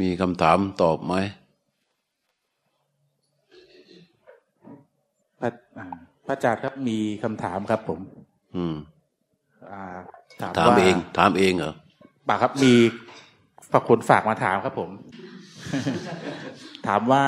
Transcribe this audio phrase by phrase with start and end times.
[0.00, 1.14] มีคำถามตอบไหม
[5.40, 5.48] พระ
[6.26, 8.00] พระอาจารย์ครับมีคำถามครับผม
[8.56, 8.76] อืม
[10.40, 11.74] ถามถามเอง ถามเองเหรอ
[12.28, 12.72] ปากครับมี
[13.70, 14.90] ฝากคนฝากมาถามครับผม
[16.86, 17.24] ถามว่า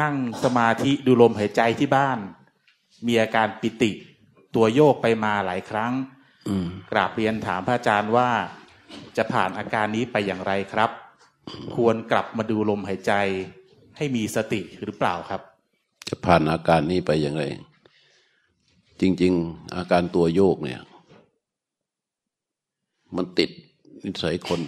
[0.00, 0.14] นั่ง
[0.44, 2.18] สมาธิดูลมหายใจที่บ้าน
[3.06, 3.90] มีอาการปิติ
[4.54, 5.92] ตัวโยกไปมาหลายครั้ง
[6.92, 8.30] กราบเรียนถามพระอาจารย์ว่า
[9.16, 10.90] จะผ่านอาการนี้ไปอย่างไรครับ
[11.74, 13.12] ควรกลับมาดูลมหายใจ
[13.96, 15.40] ให้มีสติหรือเปล่าครับ
[16.08, 17.44] จะผ่านอาการนี้ไปอย่างไร
[19.00, 20.80] จริง ๆ อาการตัวโยกเนี่ย
[23.16, 23.50] มันติด
[24.04, 24.60] นิสัยคน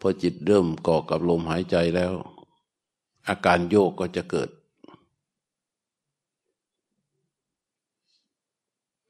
[0.00, 2.12] พอจิตเริ่มก่อกับลมหายใจแล้ว
[3.28, 4.48] อาการโยกก็จะเกิด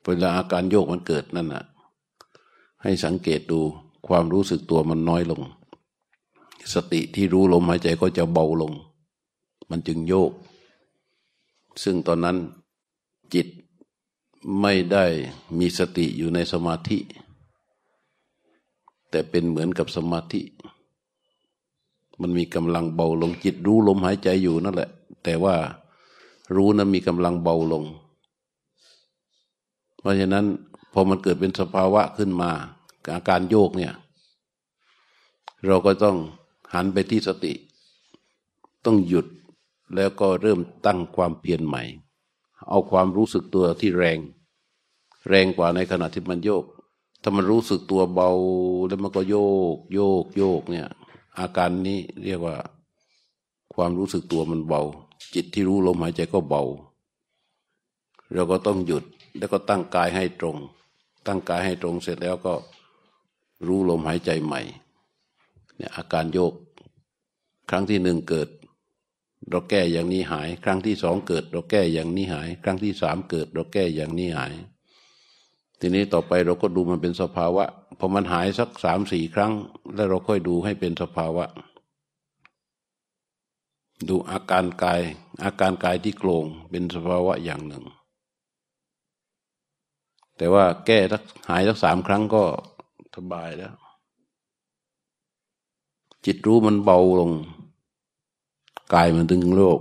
[0.04, 1.64] เวลาอาการโยกมันเกิดนั่นน่ะ
[2.82, 3.60] ให้สังเกตดู
[4.06, 5.42] ความรู้สึกตัวมันน้อยลง
[6.74, 8.72] สติที่รู้ลมหายใจก็จะเบาลง
[9.70, 10.32] มันจึงโยก
[11.82, 12.36] ซึ่งตอนนั้น
[13.34, 13.46] จิต
[14.60, 15.04] ไม่ได้
[15.58, 16.98] มีสติอยู่ในสมาธิ
[19.10, 20.42] แต่เป็นเหมือนกับสมาธิ
[22.20, 24.90] มันมีกำลังเบาลงจิตรู้ลมหายใจอยู่นั่นแหละ
[25.24, 25.54] แต่ว่า
[26.54, 27.84] รู้นั้นมีกำลังเบาลง
[30.00, 30.44] เพราะฉะนั้น
[30.92, 32.50] พอมันเกิดเป็นสภาวะขึ้นมา
[33.12, 33.92] อาการโยกเนี่ย
[35.66, 36.16] เราก็ต้อง
[36.74, 37.52] หันไปที่สติ
[38.84, 39.26] ต้องหยุด
[39.94, 41.82] แล้วก็เริ่มตั้งความเพียรใหม่
[42.68, 44.18] เอาความรู้สึกตัวที่แรง
[45.28, 46.64] แรงกว่าในขณะที่มันโยก
[47.22, 48.30] ถ้ามันรู้สึกตัวเบา
[48.88, 49.36] แล้วมันก็โย
[49.74, 50.88] ก โยกโยกเนี่ย
[51.38, 52.56] อาการนี้เรียกว่า
[53.74, 54.82] ความรู้สึกตัวมันเบา
[55.34, 56.62] จิตที่รู้ลมหายใจก็เบา
[58.32, 59.04] เราก็ต้องหยุด
[59.38, 60.56] แล้วก็ตั้งกายให้ตรง
[61.26, 62.54] ตั้งกายให้ตรงเสร็จแล้วก็
[63.68, 64.60] รู้ลมหายใจใหม่
[65.76, 66.52] เนี่ยอาการโยก
[67.70, 68.48] ครั้งที่หนึ่งเกิด
[69.50, 74.52] เราแก้อย่างนี้หาย ครั้งที่สองเกิด เราแก้อย่างนี้หาย ครั้งที่สามเกิด เราแก้อย่างนี้หาย
[75.80, 77.64] ทีนี้ต่อไปเราก็ดูมันเป็นสภาวะ
[77.98, 79.52] พอมันหายสักสามสี่ครั้ง
[79.94, 81.44] แล้วเราค่อยดูให้เป็นสภาวะ
[84.08, 85.00] ดูอาการกาย
[85.44, 87.84] อาการกายที่โกรงเป็นสภาวะอย่างหนึ่ง
[90.36, 92.44] แต่ว่าแก้สักหายสักสามครั้งก็
[93.14, 93.74] สบายแล้ว
[96.24, 97.32] จิตรู้มันเบาลง
[98.94, 99.80] กายมันตึงโลก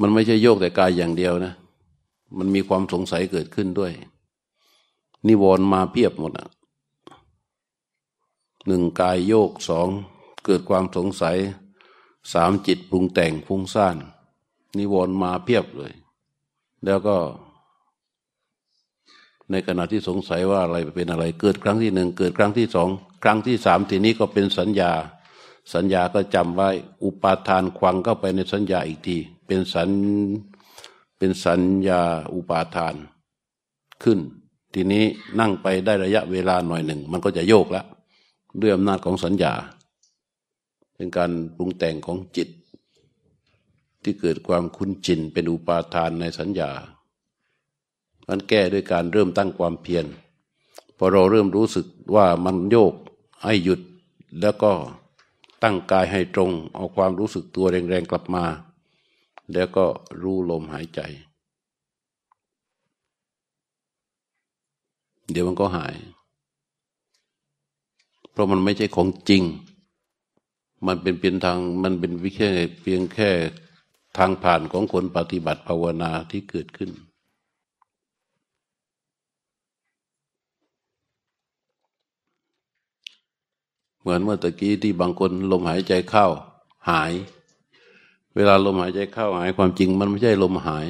[0.00, 1.54] มันไม่ใช่โยกแต่กายอย่างเดียวนะ
[2.38, 3.92] มันมีความสงสัยเกิดขึ้นด้วย
[5.26, 6.48] นิวรณ์มาเพียบหมดอะ
[8.66, 9.88] หนึ่งกายโยกสอง
[10.44, 11.36] เกิดความสงสัย
[12.32, 13.96] สามจิตปรุงแต่งฟุ้งซ่าน
[14.78, 15.92] นิวรณ์มาเพียบเลย
[16.84, 17.16] แล้วก็
[19.50, 22.88] ในขณะที่สงสัยว่าอะไรเป็นอะไร เกิดครั้งที่หนึ่งเกิดครั้งที่สอง
[23.22, 24.92] ครั้งที่สามทีนี้ก็เป็นสัญญา
[25.74, 26.68] สัญญาก็จำไว้
[27.04, 29.88] อุปาทานควังเข้าไปในสัญญาอีกที เป็นสัญ
[31.18, 32.00] เป็นสัญญา
[32.34, 32.94] อุปาทาน
[34.02, 34.18] ขึ้น
[34.74, 35.04] ทีนี้
[35.40, 37.86] นั่งไปได้ระยะเวลาหน่อยหนึ่ง มันก็จะโยกแล้ว
[38.60, 39.52] ด้วยอำนาจของสัญญา
[40.96, 42.48] เป็นการปรุงแต่งของจิต
[44.02, 46.70] ที่เกิดความคุ้นจินเป็นอุปาทานในสัญญา
[48.28, 50.06] มันแก้ด้วยการเริ่มตั้งความเพียร
[50.96, 52.94] พอเราเริ่มรู้สึกว่ามันโยก
[53.42, 53.80] ให้หยุด
[54.40, 54.72] แล้วก็
[55.62, 58.44] ตั้งกายให้ตรง เอาความรู้สึกตัวแรงๆกลับมา
[59.52, 59.84] แล้วก็
[60.22, 61.00] รู้ลมหายใจ
[65.30, 65.94] เดี๋ยวมันก็หาย
[68.30, 69.42] เพราะมันไม่ใช่ของจริง
[70.86, 72.50] มันเป็นเพียงทางมันเป็นวิแค่
[72.82, 73.30] เพียงแค่
[74.18, 76.90] ทางผ่านของคนปฏิบัติภาวนาที่เกิดขึ้น
[84.06, 86.26] เหมือนเมื่อตะกี้ที่บางคนลมหายใจเข้า
[86.90, 87.12] หาย
[88.34, 90.86] เวลาลมหายใจเข้าหายความจริง มันไม่ใช่ลมหาย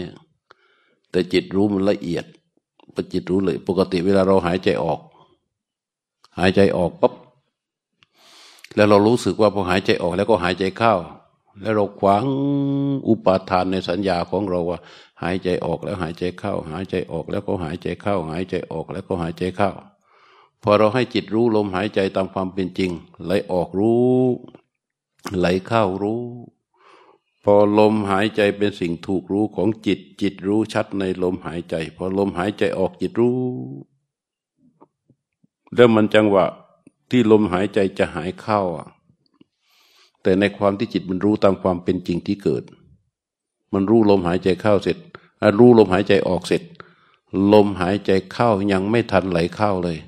[1.10, 2.24] แต่จิตรู้มันละเอียด
[2.94, 5.00] ปจิตรู้เลย ปกติเวลาเราหายใจออก
[6.38, 7.12] หายใจออกปั๊บ
[8.74, 10.94] แล้วเรารู้สึกว่าพอหายใจออกแล้วก็หายใจเข้า
[11.60, 12.24] แล้วเราขวาง
[13.08, 14.78] อุปาทานในสัญญาของเราว่า
[15.22, 19.70] หายใจออกแล้วหายใจเข้า หายใจออกแล้วก็หายใจเข้า หายใจออกแล้วก็หายใจเข้า
[20.62, 22.90] พอเราให้จิตรู้ลมหายใจตามความเป็นจริง
[23.24, 24.20] ไหลออกรู้
[25.38, 26.24] ไหลเข้ารู้
[27.44, 33.38] พอลมหายใจเป็นสิ่งถูกรู้ของจิต จิตรู้ชัดในลมหายใจ พอลมหายใจออกจิตรู้
[35.74, 36.46] แล้วมันจังหวะ
[37.10, 38.88] ที่ลมหายใจจะหายเข้าอะ
[40.22, 42.64] แต่ในความที่จิตมันรู้ตามความเป็นจริงที่เกิด
[43.72, 44.98] มันรู้ลมหายใจเข้าเสร็จ
[45.58, 46.62] รู้ลมหายใจออกเสร็จ
[47.52, 49.98] ลมหายใจเข้ายังไม่ทันไหลเข้าเลย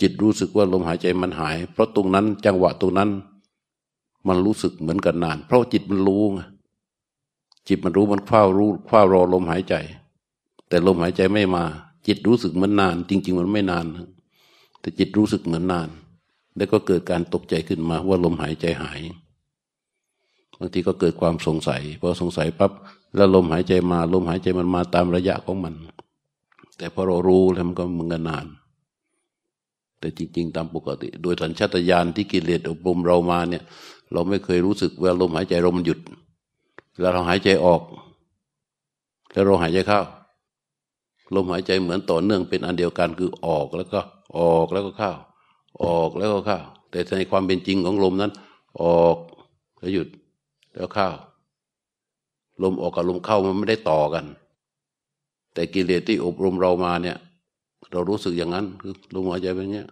[0.00, 3.10] จิตรู้สึกว่าลมหายใจมันหาย เพราะตรงนั้นจังหวะตรงนั้น
[4.28, 6.40] มันรู้สึกเหมือนกันนาน เพราะจิตมันรู้ไง
[7.68, 9.74] จิตมันรู้มันเฝ้ารู้เฝ้ารอลมหายใจ
[10.68, 11.64] แต่ลมหายใจไม่มา
[12.06, 13.86] จิตรู้สึกเหมือนนาน จริง ๆ มันไม่นาน
[14.80, 15.88] แต่จิตรู้สึกเหมือนนาน
[16.56, 19.00] แล้วก็เกิดการตกใจขึ้นมาว่าลมหายใจหาย
[20.58, 22.72] บางทีก็เกิดความสงสัยพอสงสัยปั๊บ
[23.16, 25.74] แล้วลมหายใจมา ลมหายใจมันมาตามระยะของมัน
[26.76, 28.46] แต่พอเรารู้แล้วมันก็มึงกันนาน
[29.98, 33.62] แต่จริง ๆ ตามปกติ โดยสัญชาตญาณที่กิเลสอบรมเรามาเนี่ย
[34.12, 36.00] เราไม่เคยรู้สึกเว่าลมหายใจเรามันหยุด
[37.00, 37.82] แล้วเราหายใจออก
[39.32, 40.00] แล้วเราหายใจเข้า
[41.34, 44.00] ลมหายใจเหมือนต่อเนื่องเป็นอันเดียวกันคือออกแล้วก็
[44.38, 45.12] ออกแล้วก็เข้า
[45.84, 46.60] ออกแล้วก็เข้า
[46.90, 48.32] แต่ในความเป็นจริงของลมนั้น
[48.82, 49.16] ออก
[49.78, 50.08] แล้วหยุด
[50.74, 51.08] แล้วเข้า
[52.62, 54.24] ลมออกกับลมเข้ามันไม่ได้ต่อกัน
[55.54, 57.16] แต่กิเลสที่อบรมเรามาเนี่ย
[57.90, 59.88] เรารู้สึกอย่างนั้นคือลมหายใจเป็นเงี้ย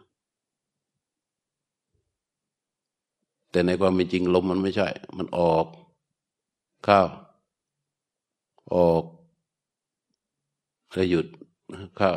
[3.50, 5.66] แต่ในความเป็นจริงลมมันไม่ใช่ มันออก
[6.84, 7.00] เข้า
[8.75, 9.02] ออก
[10.93, 11.26] แล้วหยุด
[11.96, 12.12] เข้า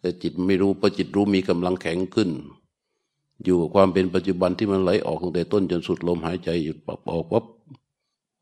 [0.00, 2.30] แต่จิตไม่รู้พอจิตรู้มีกำลังแข็งขึ้น
[3.44, 7.44] อยู่กับความเป็นปัจจุบันที่มันไหลออกตั้งแต่ต้นจนสุดลมหายใจหยุดปับออกปั๊บ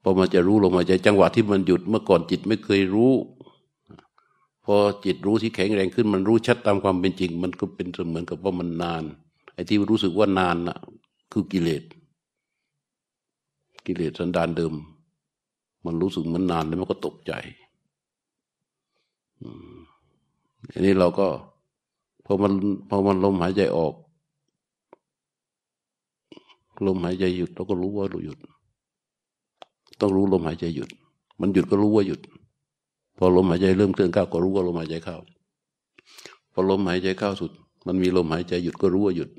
[0.02, 3.12] พอมันจะรู้ลมหายใจจังหวะที่มันหยุดเมื่อก่อนจิตไม่เคยรู้
[4.64, 9.02] พอจิตรู้ที่แข็งแรงขึ้นมันรู้ชัดตามความเป็นจริง มันก็เป็นเหมือนกับว่ามันนาน
[9.54, 10.78] ไอ้ที่รู้สึกว่านานน่ะ
[11.32, 11.82] คือกิเลส
[13.86, 14.74] กิเลสสันดานเดิม
[15.84, 17.32] มันรู้สึกมือนนานแล้วมันก็ตกใจ
[20.72, 21.26] อันนี้เราก็
[22.24, 22.52] พอมัน
[22.88, 23.94] พอมันลมหายใจออก
[26.86, 28.38] ลมหายใจหยุดเราก็รู้ว่าเราหยุด
[30.00, 30.90] ต้องรู้ลมหายใจหยุด
[31.40, 32.20] มันหยุดก็รู้ว่าหยุด
[33.16, 35.16] พอลมหายใจเริ่มเคลื่อนก้าวก็รู้ว่าลมหายใจเข้า
[36.52, 37.50] พอลมหายใจเข้าสุด
[37.86, 39.30] มันมีลมหายใจหยุดก็รู้ว่าหยุด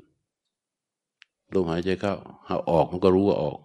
[1.54, 2.14] ลมหายใจเข้า
[2.48, 3.58] หาออกมันก็รู้ว่าออก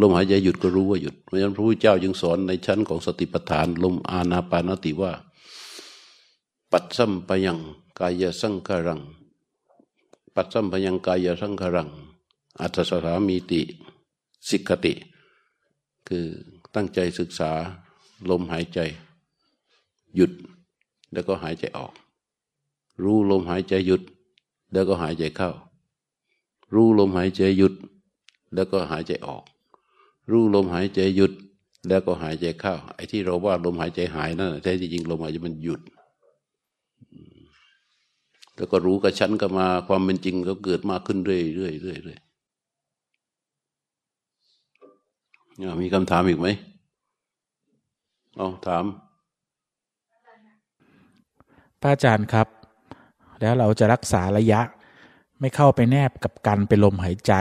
[0.00, 5.12] ลมหายใจหยุดก็รู้ว่าหยุด เพราะฉะนั้นพระพุทธเจ้าจึงสอนในชั้นของสติปัฏฐาน ลมอานาปานติว่า
[6.72, 7.58] ปัดซ้ำไปยัง
[7.98, 9.00] กายสังขารัง
[10.34, 11.88] ปัดซ้ำไปยังกายสังขารัง
[12.60, 13.60] อัตสสามีติ
[14.48, 14.92] สิกติ
[16.08, 16.26] คือ
[16.74, 17.50] ตั้งใจศึกษา
[18.30, 18.80] ลมหายใจ
[20.16, 20.32] หยุด
[21.12, 21.92] แล้วก็หายใจออก
[23.02, 24.02] รู้ลมหายใจหยุด
[24.72, 25.50] แล้วก็หายใจเข้า
[26.74, 27.74] รู้ลมหายใจหยุด
[28.54, 29.44] แล้วก็หายใจออก
[30.30, 31.32] รู้ลมหายใจหยุด
[31.88, 35.80] แล้วก็หายใจเข้า ไอ้ที่เราว่าลมหายใจหายนั่นแท้จริงลมหายใจมันหยุด
[38.56, 46.48] แล้วก็รู้กับชั้นก็มาความเป็นจริงก็เกิดมากขึ้นเรื่อยๆเรื่อยๆมีคำถามอีกไหม
[48.36, 48.84] เอาถาม
[51.86, 52.48] พระอาจารย์ครับ
[53.40, 54.60] แล้วเราจะรักษาระยะ
[55.40, 57.32] ไม่เข้าไปแนบกับกันเป็นลมหายใจ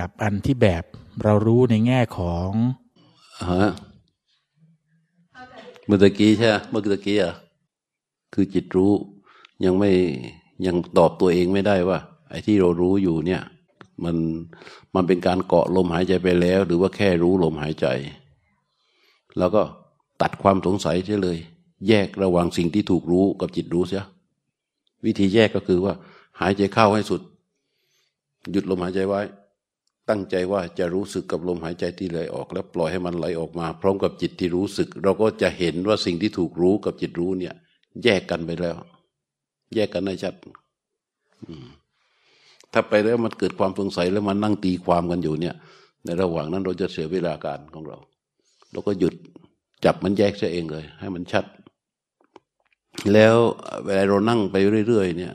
[0.00, 0.84] กับอันที่แบบ
[1.24, 2.50] เรารู้ในแง่ของ
[3.48, 3.70] ฮะ
[5.86, 7.34] เมื่อกี้ใช่เมื่อกี้อะ
[8.34, 8.92] คือจิตรู้
[9.64, 9.90] ยังไม่
[10.66, 11.98] ยังตอบตัวเองไม่ได้ว่า
[12.30, 13.42] ไอ้ที่เรารู้อยู่เนี่ย
[14.04, 14.16] มัน
[14.94, 17.86] มันเป็นการเกาะลมหายใจไปแล้ว หรือว่าแค่รู้ลมหายใจ
[19.38, 19.62] แล้วก็
[20.22, 21.38] ตัดความสงสัยเสียเลย
[21.88, 24.04] แยกระหว่างสิ่งที่ถูกรู้กับจิตรู้เสีย
[25.04, 25.94] วิธีแยกก็คือว่า
[26.40, 27.20] หายใจเข้าให้สุด
[28.52, 29.20] หยุดลมหายใจไว้
[30.08, 37.54] ตั้งใจว่าจะรู้สึกกับลมหายใจที่ไหลออก แล้วปล่อยให้มันไหลออกมา พร้อมกับจิตที่รู้สึก เราก็จะเห็นว่าสิ่งที่ถูกรู้กับจิตรู้เนี่ย
[38.04, 38.76] แยกกันไปแล้ว
[39.74, 40.34] แยกกันได้ชัด
[42.72, 45.54] ถ้าไปแล้วมันเกิดความสงสัยแล้วมันนั่งตีความกันอยู่เนี่ย
[46.04, 47.98] ในระหว่างนั้นเราจะเสียเวลาการของเรา
[48.72, 49.14] เราก็หยุด
[49.84, 51.44] จับมันแยกซะเองเลย ให้มันชัด
[53.12, 53.36] แล้ว
[53.84, 54.56] เวลาเรานั่งไป
[54.88, 55.34] เรื่อยๆเนี่ย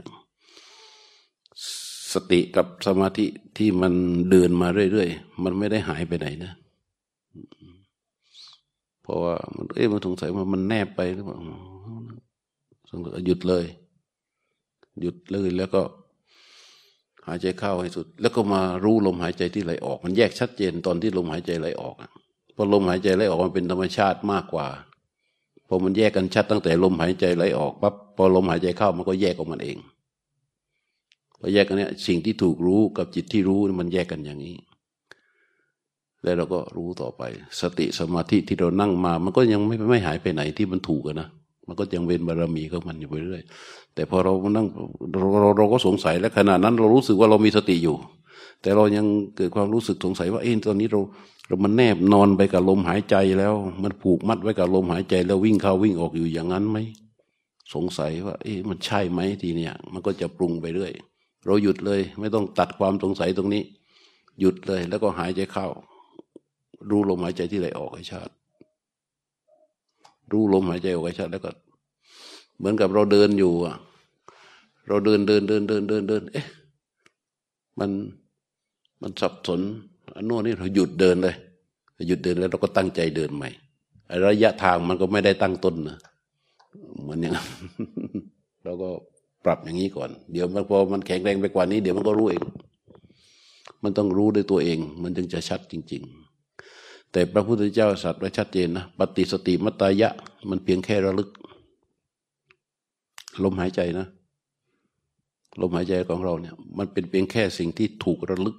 [2.13, 3.25] สติกับสมาธิ
[3.57, 3.93] ที่มัน
[4.29, 6.53] เดินมาเรื่อยๆ มันไม่ได้หายไปไหนนะ
[9.01, 11.37] เพราะว่ามันเอ๊ะมันสงสัยว่ามันแนบไปหรือเปล่า
[12.89, 13.65] สงสัยหยุดเลย
[15.01, 15.81] หยุดเลยแล้วก็
[17.27, 21.95] หายใจเข้าให้สุด แล้วก็มารู้ลมหายใจที่ไหลออก มันแยกชัดเจนตอนที่ลมหายใจไหลออก
[22.53, 24.67] เพอลมหายใจไหลออกมันเป็นธรรมชาติมากกว่า
[25.67, 29.77] พอมันแยกกันชัดตั้งแต่ลมหายใจไหลออกปั๊บพอลมหายใจเข้ามันก็แยกออกมันเอง
[31.39, 34.55] พอแยกกันเนี้ยสิ่งที่ถูกรู้กับจิตที่รู้มันแยกกันอย่างนี้
[36.23, 37.21] แล้วเราก็รู้ต่อไป
[37.61, 41.29] สติสมาธิที่เรานั่งมา มันก็ยังไม่ไม่หายไปไหนที่มันถูกนะ
[41.67, 43.43] มันก็ยังเวนบารมีของมันอยู่ไปเรื่อย
[43.95, 44.67] แต่พอเรานั่ง
[45.13, 47.95] เราเราเราก็สงสัยแล้วขณะนั้นเรารู้สึกว่าเรามีสติอยู่
[48.61, 49.05] แต่เรายัง
[49.37, 50.99] เกิดความรู้สึกสงสัยว่าเอ๊ะตอนนี้เรา
[51.47, 56.77] เรามันแนบนอนไปกับลมหายใจแล้ว มันผูกมัดไว้กับลมหายใจ แล้ววิ่งเข้าวิ่งออกอยู่อย่างนั้นไหม
[57.73, 60.91] สงสัยว่า เอ๊ะมันใช่ไหมทีเนี้ยมันก็จะปรุงไปเรื่อย
[61.45, 63.63] เราหยุดเลย ไม่ต้องตัดความสงสัยตรงนี้
[64.39, 65.67] หยุดเลย แล้วก็หายใจเข้า
[66.89, 68.29] รู้ลมหายใจที่ไหลออกให้ชัด
[70.31, 71.51] รู้ลมหายใจออกให้ชัดแล้วก็
[72.57, 73.75] เหมือนกับเราเดินอยู่อะ
[74.87, 76.47] เราเดินเดินเดินเดินเดินเดิน เอ๊ะ
[77.79, 77.91] มัน
[79.01, 79.61] มันสับสน
[80.17, 81.35] อันโน้นนี่เราหยุดเดินเลย
[82.07, 83.49] หยุดเดินแล้วเราก็ตั้งใจเดินใหม่
[84.25, 85.97] ระยะทางมันก็ไม่ได้ตั้งต้นนะ
[87.01, 87.47] เหมือนอย่างนั้น
[88.63, 88.89] เราก็
[89.45, 92.43] ปรับอย่างนี้ก่อน เดี๋ยวมันพอมันแข็งแรงไปกว่านี้เดี๋ยวมันก็รู้เอง
[93.83, 96.01] มันต้องรู้ด้วยตัวเอง มันจึงจะชัดจริง
[96.57, 100.09] ๆ แต่พระพุทธเจ้าสัตว์ไว้ชัดเจนนะปฏิสติมัตตายะ
[100.49, 101.29] มันเพียงแค่ระลึก
[103.43, 104.07] ลมหายใจนะ
[105.61, 108.55] ลมหายใจของเราเนี่ย มันเป็นเพียงแค่สิ่งที่ถูกระลึก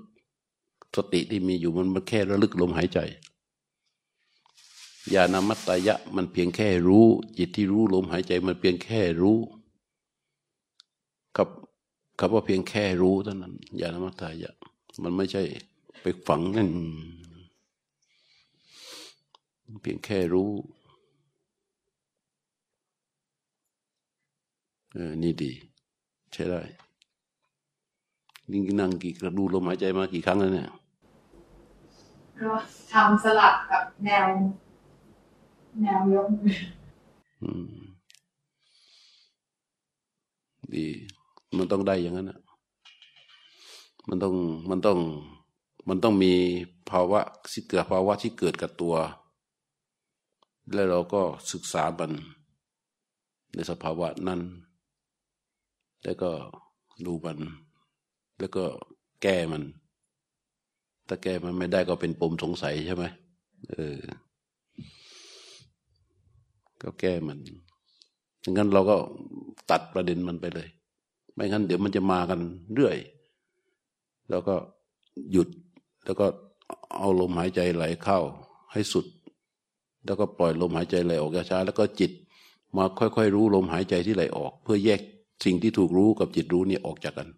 [0.96, 3.00] สติที่มีอยู่มันมันแค่ระลึกลมหายใจ
[5.14, 7.06] ญาณมัตตายะมันเพียงแค่รู้
[7.38, 9.38] จิตที่รู้ลมหายใจมันเพียงแค่รู้
[11.36, 11.48] กับ
[12.18, 14.52] คำว่าเพียงแค่รู้เท่านั้นญาณมัตตายะ
[15.02, 15.42] มันไม่ใช่
[16.02, 16.70] ไปฝังนั่น
[19.82, 20.50] เพียงแค่รู้
[24.92, 25.52] เออนี่ดี
[26.32, 26.62] ใช่ได้
[28.50, 30.68] นิ่งนั่งกี่กระดูลมหายใจมากี่ครั้งแล้วเนี่ย
[32.40, 32.50] ก็
[32.92, 34.26] ทำสลับกับแนว
[35.82, 36.56] แนวยกมือ
[40.74, 40.86] ดี
[41.56, 42.40] มันต้องได้อย่างนั้นอะ
[44.08, 44.34] มันต้อง
[44.70, 44.98] มันต้อง
[45.88, 46.32] มันต้องมี
[46.90, 47.20] ภาวะ
[47.52, 48.94] สิเกิดภาวะที่เกิดกับตัว
[50.72, 52.12] แล้วเราก็ศึกษามัน
[53.54, 54.40] ในสภาวะนั้น
[56.04, 56.30] แล้วก็
[57.06, 57.38] ดูมัน
[58.40, 58.64] แล้วก็
[59.22, 59.62] แก้มัน
[61.08, 63.04] ถ้าแก้มันไม่ได้ก็เป็นปมสงสัยใช่ไหม
[63.70, 63.98] เออ
[66.82, 67.38] ก็แก้มัน
[68.42, 68.96] ดังนั้นเราก็
[69.70, 70.68] ตัดประเด็นมันไปเลย
[71.34, 72.40] ไม่งั้นเดี๋ยวมันจะมากัน
[72.74, 72.96] เรื่อย
[74.30, 74.54] แล้วก็
[75.32, 75.48] หยุด
[76.04, 76.26] แล้วก็
[76.96, 78.18] เอาลมหายใจไหลเข้า
[78.72, 79.06] ให้สุด
[80.06, 82.12] แล้วก็ปล่อยลมหายใจไหลออกช้าแล้วก็จิต
[82.76, 85.00] มาค่อยๆรู้ลมหายใจที่ไหลออก เพื่อแยก
[85.44, 87.28] สิ่งที่ถูกรู้กับจิตรู้เนี่ยออกจากกัน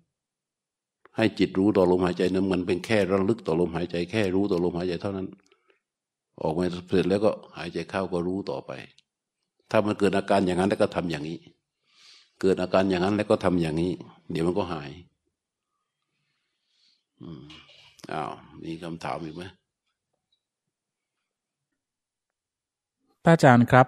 [1.16, 5.26] ให้จิตรู้ต่อลมหายใจนั้นมันเป็นแค่ระลึกต่อลมหายใจ แค่รู้ต่อลมหายใจเท่านั้น
[6.42, 8.70] ออกมาเสร็จแล้วก็หายใจเข้าก็รู้ต่อไป
[9.70, 11.38] ถ้ามันเกิดอาการอย่างนั้นแล้วก็ทำอย่างนี้
[12.40, 13.92] เกิดอาการอย่างนั้นแล้วก็ทำอย่างนี้
[14.30, 14.90] เดี๋ยวมันก็หาย
[17.20, 17.42] อืม
[18.12, 18.32] อ้าว
[18.64, 19.44] มีคำถามอีกไหม
[23.24, 23.86] พระอาจารย์ครับ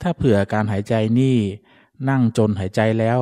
[0.00, 1.36] ถ้าเผื่อการหายใจนี่
[2.08, 3.20] นั่งจนหายใจแล้ว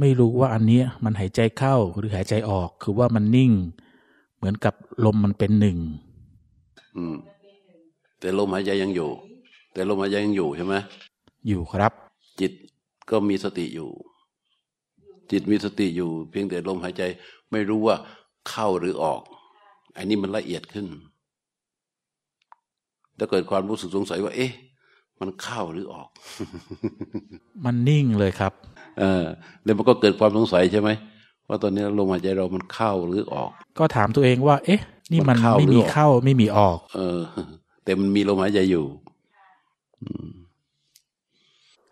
[0.00, 3.52] ไม่รู้ว่าอันนี้มันหายใจเข้าหรือหายใจออก คือว่ามันนิ่ง
[4.36, 4.74] เหมือนกับ
[5.04, 5.78] ลมมันเป็นหนึ่ง
[6.96, 7.16] อืม
[8.20, 9.10] แต่ลมหายใจยังอยู่
[9.72, 10.74] แต่ลมหายใจยังอยู่ใช่ไหม
[11.48, 11.92] อยู่ครับ
[12.40, 12.52] จิต
[13.10, 13.90] ก็มีสติอยู่
[15.30, 17.02] จิตมีสติอยู่ เพียงแต่ลมหายใจ
[17.50, 17.96] ไม่รู้ว่า
[18.48, 19.22] เข้าหรือออก
[19.96, 20.86] อันนี้มันละเอียดขึ้น
[23.18, 24.52] ถ้าเกิดความรู้สึกสงสัยว่า เอ๊ะ
[25.20, 26.08] มันเข้าหรือออก
[27.64, 28.52] มันนิ่งเลยครับ
[28.98, 29.24] เออ
[29.64, 30.90] แล้วมันก็เกิดความสงสัยใช่ไหม
[31.48, 34.80] ว่าตอนนี้ลมหายใจเรามันเข้าหรือออก ก็ถามตัวเองว่า เอ๊ะ
[35.12, 37.20] นี่มันไม่มีเข้าไม่มีออก เออ
[37.84, 38.84] แต่มันมีลมหายใจอยู่
[40.02, 40.28] อืม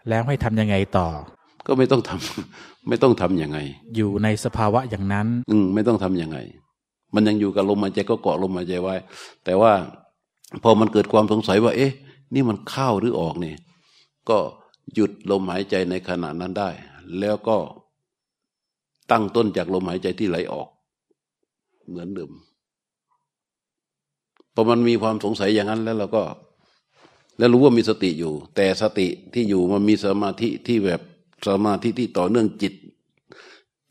[0.08, 1.08] แล้วให้ทำยังไงต่อ
[1.66, 3.58] ก็ไม่ต้องทำไม่ต้องทํำยังไง
[3.96, 6.38] อยู่ในสภาวะอย่างนั้น อืมไม่ต้องทํำยังไง
[7.14, 8.94] มันยังอยู่กับลมหายใจก็เกาะลมหายใจไว้
[9.44, 9.72] แต่ว่า
[10.62, 11.92] พอมันเกิดความสงสัยว่า เอ๊ะ
[12.34, 13.56] นี่มันเข้าหรือออกเนี่ย
[14.28, 14.38] ก็
[14.94, 16.70] หยุดลมหายใจในขณะนั้นได้
[17.20, 17.56] แล้วก็
[19.10, 20.68] ตั้งต้นจากลมหายใจที่ไหลออก
[21.88, 22.30] เหมือนเดิม
[24.54, 26.22] พอมันมีความสงสัยอย่างนั้นแล้วเราก็
[27.38, 31.00] แล้วรู้ว่ามีสติอยู่ แต่สติที่อยู่มันมีสมาธิที่แบบ
[31.46, 32.74] สมาธิที่ต่อเนื่องจิต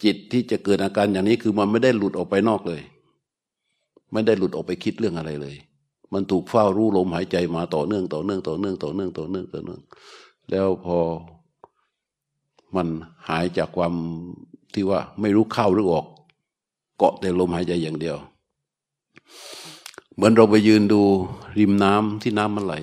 [0.04, 2.82] จิตที่จะเกิดอาการอย่างนี้คือมันไม่ได้หลุดออกไปนอกเลย
[4.12, 5.56] ไม่ได้หลุดออกไปคิดเรื่องอะไรเลย
[6.14, 9.80] มันถูกเฝ้ารู้ลมหายใจมาต่อเนื่องต่อเนื่องต่อเนื่องต่อเนื่องต่อเนื่องต่อเนื่อง
[10.50, 10.98] แล้วพอ
[12.76, 12.88] มัน
[13.28, 13.94] หายจากความ
[14.74, 16.06] ที่ว่าไม่รู้เข้าหรือออก
[16.98, 18.18] เกาะแต่ลมหายใจอย่างเดียว
[20.16, 21.02] เหมือนเราไปยืนดู
[21.60, 22.76] ริมน้ำที่น้ำมันไหล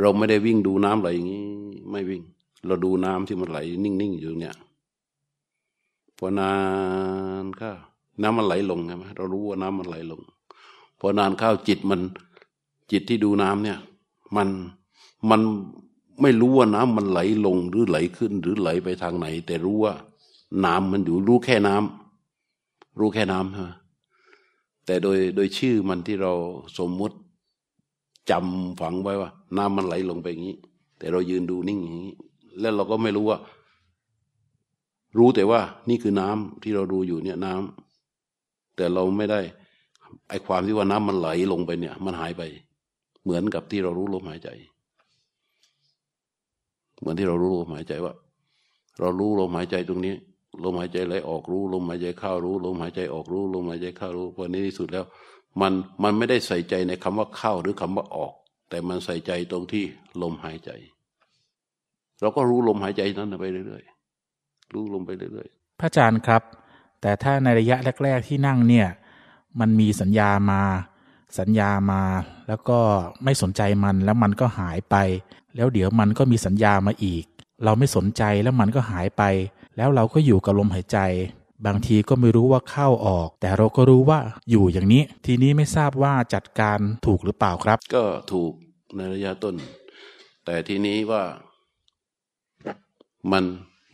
[0.00, 1.46] เราไม่ได้วิ่งดูน้ำไหลอย่างนี้
[1.90, 2.22] ไม่วิ่ง
[2.66, 4.54] เราดูน้ำที่มันไหล นิ่งๆอยู่เนี่ย
[6.18, 6.52] พอนา
[7.44, 7.72] นข้า
[8.22, 10.20] น้ำมันไหลลงใช่ไหมเรารู้ว่าน้ำมันไหลลง
[10.98, 12.00] พอนานเข้าจิตมัน
[12.90, 13.78] จิตที่ดูน้ำเนี่ย
[14.36, 14.48] มัน
[15.30, 15.40] มัน
[16.22, 19.94] ไม่รู้ว่าน้ำมันไหลลงหรือไหลขึ้น หรือไหลไปทางไหน แต่รู้ว่า
[20.64, 23.70] น้ำมันอยู่รู้แค่น้ำรู้แค่น้ำใช่ไหม
[24.86, 26.32] แต่โดยโดยชื่อมันที่เรา
[26.78, 27.16] สมมุติ
[28.30, 30.56] จำฝังไว้ว่า น้ำมันไหลลงไปอย่างนี้
[30.98, 32.12] แต่เรายืนดูนิ่งอย่างนี้
[32.60, 33.38] แล้วเราก็ไม่รู้ว่า
[35.18, 39.40] รู้แต่ว่า นี่คือน้ำที่เราดูอยู่เนี่ยน้ำแต่เราไม่ได้
[40.28, 42.42] ไอความที่ว่าน้ำมันไหลลงไปเนี่ย มันหายไป
[43.22, 44.48] เหมือนกับที่เรารู้ลมหายใจ
[47.04, 48.14] เหมือนที่เรารู้ลมหายใจว่า
[49.00, 50.14] เรารู้ลมหายใจตรงนี้
[50.64, 55.04] ลมหายใจไหลออกรู้ลมหายใจเข้ารู้ลมหายใจออกรู้ลมหายใจเข้ารู้พอนี้ที่สุดแล้ว
[55.60, 58.32] มันมันไม่ได้ใส่ใจในคำว่าเข้าหรือคำว่าออก
[58.70, 59.84] แต่มันใส่ใจตรงที่
[60.22, 60.70] ลมหายใจ
[62.20, 66.42] เราก็รู้ลมหายใจนั้นไปเรื่อยๆรู้ลมไปเรื่อยๆพระอาจารย์ครับ
[67.00, 68.88] แต่ถ้าในระยะแรก ๆ ที่นั่งเนี่ย
[69.60, 70.62] มันมีสัญญามา
[71.38, 72.02] สัญญามา
[72.48, 72.78] แล้วก็
[73.24, 74.96] ไม่สนใจมันแล้วมันก็หายไป
[75.56, 77.24] แล้วเดี๋ยวมันก็มีสัญญามาอีก
[77.64, 79.22] เราไม่สนใจแล้วมันก็หายไป
[79.76, 80.98] แล้วเราก็อยู่กับลมหายใจ
[81.66, 84.18] บางทีก็ไม่รู้ว่าเข้าออก แต่เราก็รู้ว่า
[84.50, 88.52] อยู่อย่างนี้ ทีนี้ไม่ทราบว่าจัดการถูกหรือเปล่าครับ ก็ถูก
[88.96, 89.54] ในระยะต้น
[90.44, 91.22] แต่ทีนี้ว่า
[93.32, 93.44] มัน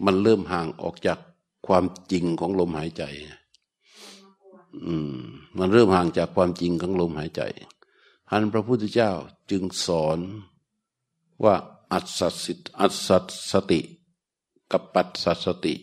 [0.06, 1.18] มันเริ่มห่างออกจาก
[1.66, 3.04] ความจริงของลมหายใจ
[4.86, 5.14] อืม
[5.58, 7.42] มันเริ่มห่างจากความจริงของลมหายใจ
[8.30, 9.10] อันพระพุทธเจ้า
[9.50, 10.18] จึงสอน
[11.44, 11.54] ว่า
[11.92, 13.08] อัศสิตอัศ
[13.50, 13.80] สติ
[14.72, 15.74] กับปัสสัสติ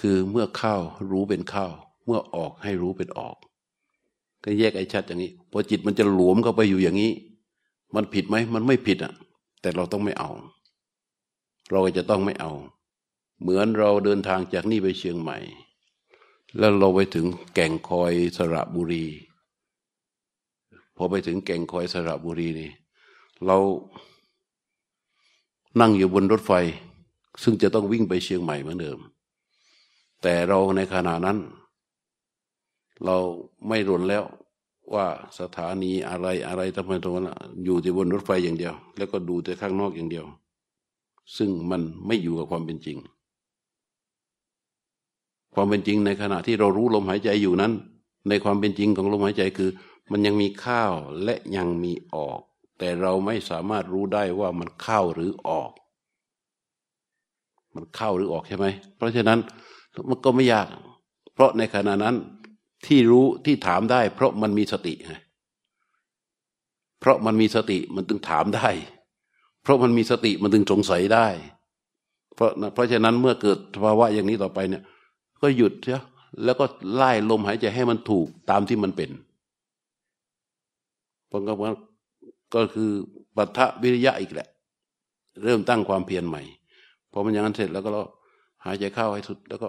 [0.00, 0.74] คือเมื่อเข้า
[1.10, 1.66] รู้เป็นเข้า
[2.04, 3.36] เมื่อออกให้รู้เป็นออก
[4.44, 7.12] ก็แยกไอ้ชัดอย่างนี้พอจิตมันจะหลวมเข้าไปอยู่อย่างนี้
[7.94, 9.12] มันผิดไหมมันไม่ผิดอะ
[9.60, 10.30] แต่เราต้องไม่เอา
[11.70, 12.52] เราจะต้องไม่เอา
[13.40, 15.38] เหมือนเราเดินทางจากนี่ไปเชียงใหม่
[16.58, 19.06] แล้วเราไปถึงแก่งคอยสระบุรี
[20.96, 22.70] พอไปถึงแก่งคอยสระบุรีนี่
[23.46, 23.56] เรา
[25.80, 26.52] นั่งอยู่บนรถไฟ
[27.42, 28.98] ซึ่งจะต้องวิ่งไปเชียงใหม่เหมือนเดิม
[30.22, 31.38] แต่เราในขณะนั้น
[33.04, 33.16] เรา
[33.68, 34.24] ไม่รนแล้ว
[34.94, 35.06] ว่า
[35.38, 37.30] สถานีอะไรอะไรทำไมตรงนั้น
[37.64, 40.26] อยู่ที่บนรถไฟอย่างเดียว แล้วก็ดูแต่ข้างนอกอย่างเดียว
[41.36, 42.98] ซึ่งมันไม่อยู่กับความเป็นจริง
[45.54, 47.72] ความเป็นจริงในขณะที่เรารู้ลมหายใจอยู่นั้น
[48.28, 49.70] ในความเป็นจริงของลมหายใจคือ
[50.10, 50.92] มันยังมีข้าว
[51.24, 52.40] และยังมีออก
[52.78, 55.70] แต่เราไม่สามารถรู้ได้ว่ามันเข้าหรือออก
[57.74, 59.38] มันเข้าหรือออกใช่ไหม เพราะฉะนั้น
[60.08, 60.66] มันก็ไม่ยาก
[61.34, 62.16] เพราะในขณะนั้น
[62.86, 65.14] ที่รู้ที่ถามได้ เพราะมันมีสติไง
[67.00, 68.68] เพราะมันมีสติมันถึงถามได้
[69.62, 71.26] เพราะมันมีสติมันถึงสงสัยได้
[72.34, 74.82] เพราะเพราะฉะนั้นเมื่อเกิดภาวะอย่างนี้ต่อไปเนี่ย
[75.42, 76.00] ก็หยุดเสีย
[76.44, 79.10] แล้วก็ไล่ลมหายใจให้มันถูกตามที่มันเป็น
[81.30, 81.52] ผลก็
[82.54, 82.90] ก็คือ
[83.36, 84.48] ปัทะวิริยะอีกแหละ
[85.42, 86.42] เริ่มตั้งความเพียรใหม่
[87.12, 88.02] พอมันอย่างนั้นเสร็จแล้วก็เรา
[88.64, 89.68] หายใจเข้าให้สุด แล้วก็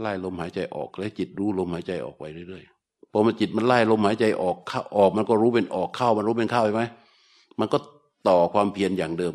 [0.00, 6.84] ไล่ลมหายใจออกแล้วจิตรู้ลมหายใจออกไปเรื่อยๆพอมันจิตมันไล่ลมหายใจออกเข้าออก มันก็รู้เป็นออกเข้า มันรู้เป็นเข้าใช่ไหม
[7.60, 7.78] มันก็
[8.28, 9.34] ต่อความเพียรอย่างเดิม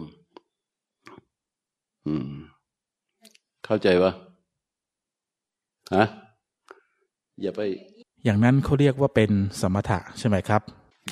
[2.08, 2.32] อืม
[3.66, 4.12] เข้าใจปะ
[5.96, 6.06] ฮะ
[7.42, 7.62] อย่าไป
[8.26, 9.32] อย่างนั้นเขาเรียกว่าเป็น
[9.62, 10.62] สมถะใช่ไหมครับ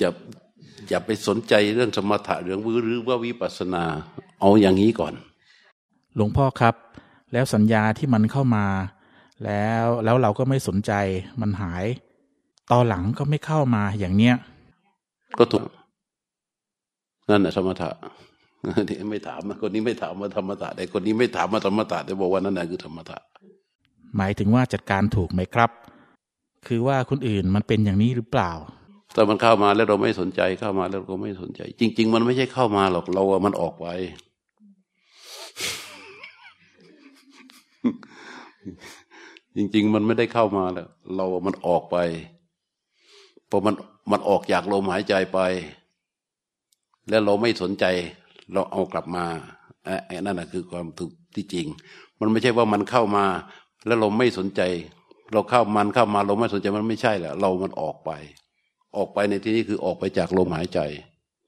[0.00, 0.10] อย่า
[0.88, 3.84] อย่าไปสนใจเรื่องสมถะเรื่องวิหรือว่าวิปัสนา
[4.40, 5.14] เอาอย่างนี้ก่อน
[6.16, 6.74] หลวงพ่อครับ
[7.32, 8.66] แล้วสัญญาที่มันเข้ามา
[9.44, 10.92] แล้วแล้วเราก็ไม่สนใจ
[11.40, 11.84] มันหาย
[12.72, 14.34] ตอนหลังก็ไม่เข้ามาอย่างเนี้ย
[15.38, 15.62] ก็ถูก
[17.28, 17.90] นั่นแหละธรรมถะ
[18.88, 23.18] ที่ไม่ถามคนนี้ไม่ถามมาธรรมถะแต่คนนี้ไม่ถามมาธรรมถะแต่บอกว่านั่นแหละคือธรรมถะ
[24.16, 25.70] หมายถึงว่าจัดการถูกไหมครับ
[26.66, 28.52] คือว่าคนอื่นมันเป็นอย่างนี้หรือเปล่า
[29.14, 33.86] แต่มันเข้ามาแล้วเราไม่สนใจเข้ามาแล้วก็ไม่สนใจ จริง ๆ มันไม่ใช่เข้ามาหรอกเราอะมันออกไป
[39.56, 41.96] จริง ๆ มันไม่ได้เข้ามาแล้วเรามันออกไป
[43.50, 43.74] พอมัน
[44.10, 45.38] มันออกจากลมหายใจไป
[47.08, 47.84] แล้วเราไม่สนใจ
[48.52, 49.24] เราเอากลับมา
[49.84, 51.66] ไอ้นั่นแหะคือความถูกที่จริง
[52.20, 53.24] มันไม่ใช่ว่ามันเข้ามา
[53.86, 54.60] แล้วเราไม่สนใจ
[55.32, 58.10] เราเข้ามันเข้ามา เราไม่สนใจมันไม่ใช่แหละเรามันออกไป
[58.96, 60.80] ออกไปในที่นี้คือออกไปจากลมหายใจ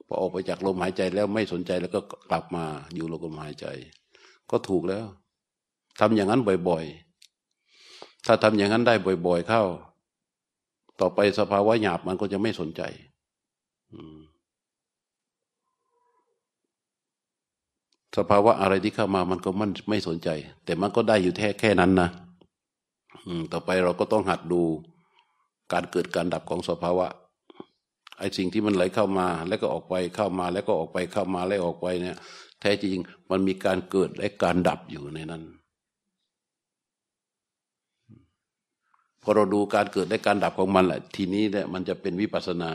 [0.06, 3.66] พอออกไปจากลมหายใจแล้วไม่สนใจแล้วก็กลับมาอยู่ลมหายใจ
[4.50, 5.06] ก็ถูกแล้ว
[6.00, 8.94] ทำอย่างนั้นบ่อยๆ ถ้าทำอย่างนั้นได้
[9.26, 9.62] บ่อย ๆ เข้า
[11.00, 12.82] ต่อไปสภาวะหยาบมันก็จะไม่สนใจ
[18.16, 20.28] สภาวะอะไรที่เข้ามามันก็มันไม่สนใจ
[20.64, 22.08] แต่มันก็ได้อยู่แค่แค่นั้นนะ
[23.52, 24.62] ต่อไปเราก็ต้องหัดดู
[25.72, 27.06] การเกิดการดับของสภาวะ
[28.18, 32.16] ไอ้สิ่งที่มันไหลเข้ามาแล้วก็ออกไปเข้ามาแล้วก็ออกไปเข้ามาแล้วออกไปเนี่ย
[32.60, 32.96] แท้จริง
[33.30, 35.42] มันมีการเกิดและการดับอยู่ในนั้น
[39.22, 42.72] พอเราดูการเกิดและการดับของมันแหละทีนี้เนี่ยมันจะเป็นวิปัสนา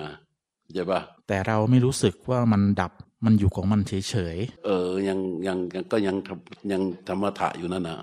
[0.75, 2.91] ใช่ปะแต่เราไม่รู้สึกว่ามันดับ
[3.25, 6.15] มันอยู่ของมันเฉยๆเออ ยังยังยังก็ยัง
[6.71, 7.99] ยังธรรมะอยู่นั่นนะ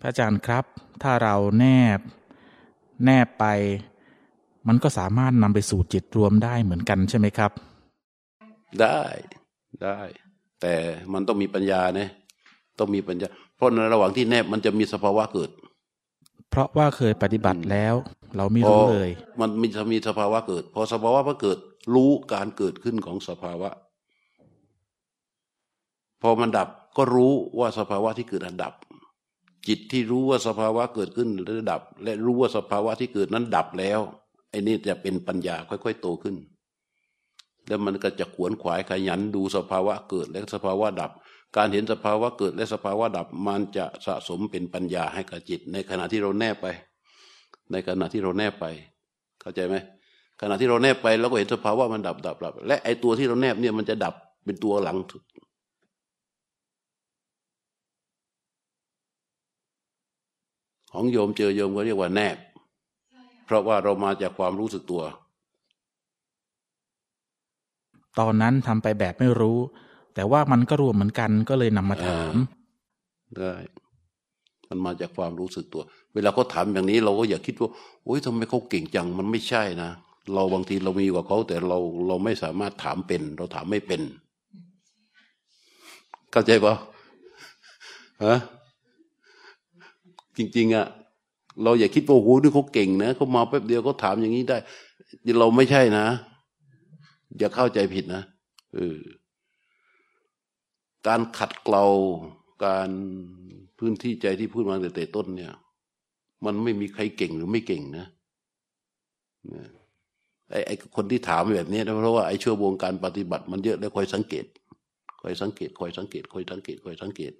[0.00, 0.64] พระอาจารย์ครับ
[1.02, 1.64] ถ้าเราแน
[1.98, 2.00] บ
[3.04, 3.44] แนบไป
[4.68, 7.50] มันก็สามารถนำไปสู่จิตรวมได้เหมือนกันใช่ไหมครับ
[8.80, 9.00] ได้
[9.82, 9.98] ได้
[10.60, 10.74] แต่
[11.12, 12.08] มันต้องมีปัญญาเนี่ย
[12.78, 15.50] ต้องมีปัญญา เพราะในระหว่างที่แนบมันจะมีสภาวะเกิด
[16.50, 17.94] เพราะว่าเคยปฏิบัติแล้ว
[18.36, 21.58] เราไม่รู้เลย มันมีจะมีสภาวะเกิด พอสภาวะพอเกิด
[21.94, 23.70] รู้การเกิดขึ้นของสภาวะ
[26.22, 28.74] พอมันดับก็รู้ว่าสภาวะที่เกิดดับ
[29.68, 34.00] จิตที่รู้ว่าสภาวะเกิดขึ้นหรือดับ และรู้ว่าสภาวะที่เกิดนั้นดับแล้ว
[34.50, 36.36] ไอ้นี่จะเป็นปัญญาค่อยๆโตขึ้น
[37.66, 41.10] แล้วมันก็จะขวนขวายขยันดูสภาวะเกิดและสภาวะดับ
[41.56, 46.66] การเห็นสภาวะเกิดและสภาวะดับ มันจะสะสมเป็นปัญญาให้กับจิต ในขณะที่เราแนบไป
[47.72, 48.66] ในขณะที่เราแนบไป
[49.40, 49.74] เข้าใจไหม
[50.40, 54.96] ขณะที่เราแนบไปเราก็เห็นสภาวะมันดับดับดับและไอตัวที่เราแนบเนี่ยมันจะดับเป็นตัวหลัง
[60.92, 62.36] ของโยมเจอโยมก็เรียกว่าแนบ
[63.48, 65.02] เพราะว่าเรามาจากความรู้สึกตัว
[68.18, 69.58] ตอนนั้นทำไปแบบไม่รู้
[70.14, 72.34] แต่ว่ามันก็รวมเหมือนกันก็เลยนำมาถาม
[73.36, 73.52] ได้
[74.68, 75.82] มันมาจากความรู้สึกตัว
[76.14, 77.70] เวลาเขาถามอย่างนี้เราก็อย่าคิดว่า
[78.04, 79.90] โอ้ยทำไมเขาเก่งจังมันไม่ใช่นะ
[80.34, 84.00] เราบางทีเรามีกว่าเขาแต่เราเราไม่สามารถถามเป็น เราถามไม่เป็น
[86.32, 86.74] เข้าใจปะ
[88.24, 88.38] ฮะ
[90.36, 90.86] จริง ๆอะ
[91.62, 94.58] เราอย่าคิดว่าโอ้โหนี่เขาเก่งนะเขามาแป๊บเดียวเขาถามอย่างนี้ได้
[95.38, 96.06] เราไม่ใช่นะ
[97.38, 98.22] อย่าเข้าใจผิดนะ
[98.74, 98.98] เออ
[101.06, 101.84] การขัดเกลา
[102.64, 102.90] การ
[103.78, 105.52] พื้นที่ใจที่พูดมาแต่แต่ต้นเนี่ย
[106.44, 108.06] มันไม่มีใครเก่งหรือไม่เก่งนะ
[110.50, 114.46] ไอ้ไอ้คนที่ถามแบบนี้เพราะว่าไอ้ชั่ววงการปฏิบัติมันเยอะแล้วคอยสังเกต
[115.22, 117.32] คอยสังเกตคอยสังเกตคอยสังเกตคอยสังเกต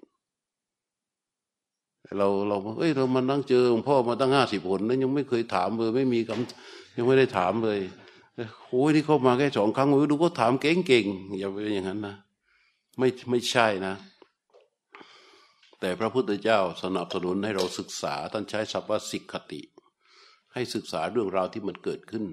[2.19, 7.81] เราเราเอ้ยเรามานั่งเจอหลวงพ่อมาตั้งห้าสิบคนนั้นยังไม่เคยถามเลยไม่มีคำยังไม่ได้ถามเลย
[8.69, 12.17] โอ้ยที่เข้ามาแค่สองครั้งดูก็ถามเก่งๆอย่าไปอย่างนั้นนะ
[12.99, 13.95] ไม่ไม่ใช่นะ
[15.81, 19.61] แต่พระพุทธเจ้าสนับสนุนให้เราศึกษาท่านใช้ศัพท์ว่าสิกขติ
[20.53, 22.25] ให้ศึกษาเรื่องราวที่มันเกิดขึ้น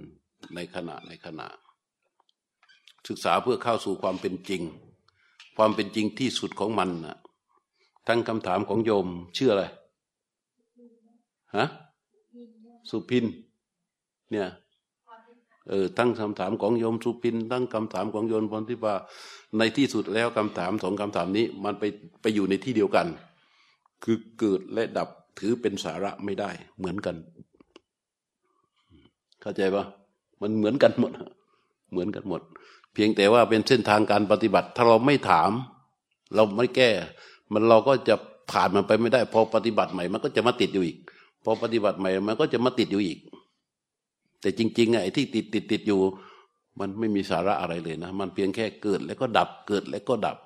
[0.55, 1.47] ในขณะในขณะ
[3.07, 4.61] ศึกษาเพื่อเข้าสู่ความเป็นจริง
[5.57, 7.17] ความเป็นจริงที่สุดของมันนะ
[8.07, 9.63] ทั้งคำถามของโยมชื่ออะไร
[11.55, 11.65] ฮะ
[12.89, 13.25] สุพิน
[14.31, 14.47] เนี่ย
[15.69, 18.93] เออตั้งคำถามของโยมสุพินตั้งคำถามของโยมพรทิพา
[19.57, 21.83] ในที่สุดแล้วคำถามสองคำถามนี้ มันไป
[22.21, 23.07] ไปอยู่ในที่เดียวกัน
[24.03, 27.15] คือเกิดและดับถือเป็นสาระไม่ได้ เหมือนกัน
[29.41, 29.85] เข้าใจปะ
[30.41, 31.11] มันเหมือนกันหมด
[31.91, 32.41] เหมือนกันหมด
[32.93, 35.51] เพียงแต่ว่าเป็นเส้นทางการปฏิบัติ ถ้าเราไม่ถาม
[36.35, 36.91] เราไม่แก้
[37.53, 38.15] มันเราก็จะ
[38.51, 40.97] ผ่านมันไปไม่ได้ พอปฏิบัติใหม่มันก็จะมาติดอยู่อีก
[41.43, 43.19] พอปฏิบัติใหม่มันก็จะมาติดอยู่อีก
[44.41, 45.99] แต่จริงๆไอ้ที่ติดติดติดอยู่
[46.79, 50.37] มันไม่มีสาระอะไรเลยนะ มันเพียงแค่เกิดแล้วก็ดับเกิดแล้วก็ดับ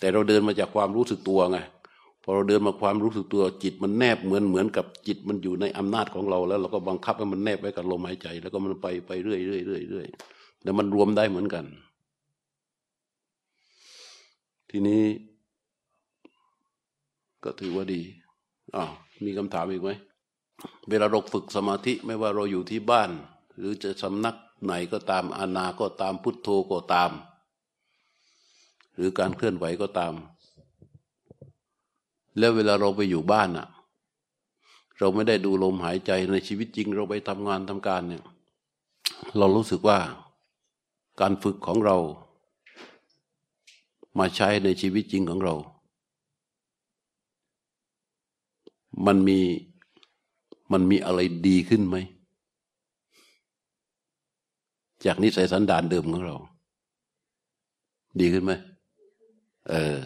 [0.00, 1.58] แต่เราเดินมาจากความรู้สึกตัวไง
[2.22, 10.06] พอเราเดินมาความรู้สึกตัวจิตมันแนบเหมือนเหมือนกับจิตมันอยู่ในอำนาจของเราแล้วเราก็บังคับให้มันแนบไว้กับลมหายใจ แล้วก็มันไปไปเรื่อยเรื่อยเรื่อยเรื่อย
[10.62, 11.64] แล้วมันรวมได้เหมือนกัน
[14.70, 15.02] ทีนี้
[17.44, 18.02] ก็ถือว่าดี
[18.76, 18.90] อ้าว
[19.24, 19.90] มีคำถามอีกไหม
[20.88, 23.10] เวลาเราฝึกสมาธิไม่ว่าเราอยู่ที่บ้าน
[23.56, 27.10] หรือจะสำนักไหนก็ตามอานาก็ตามพุทโธก็ตาม
[28.94, 30.14] หรือการเคลื่อนไหวก็ตาม
[32.38, 33.66] แล้วเวลาเราไปอยู่บ้านอะ
[34.98, 38.24] เราไม่ได้ดูลมหายใจในชีวิตจริง เราไปทำงานทำการเนี่ย
[39.38, 39.98] เรารู้สึกว่า
[41.20, 41.96] การฝึกของเรา
[44.18, 45.54] มาใช้ในชีวิตจริงของเรา
[49.06, 49.38] มันมี
[50.72, 51.96] มันมีอะไรดีขึ้นไหม
[55.04, 56.36] จากนิสัยสันดานเดิมของเรา
[58.20, 58.52] ดีขึ้นไหม
[59.70, 59.98] เออ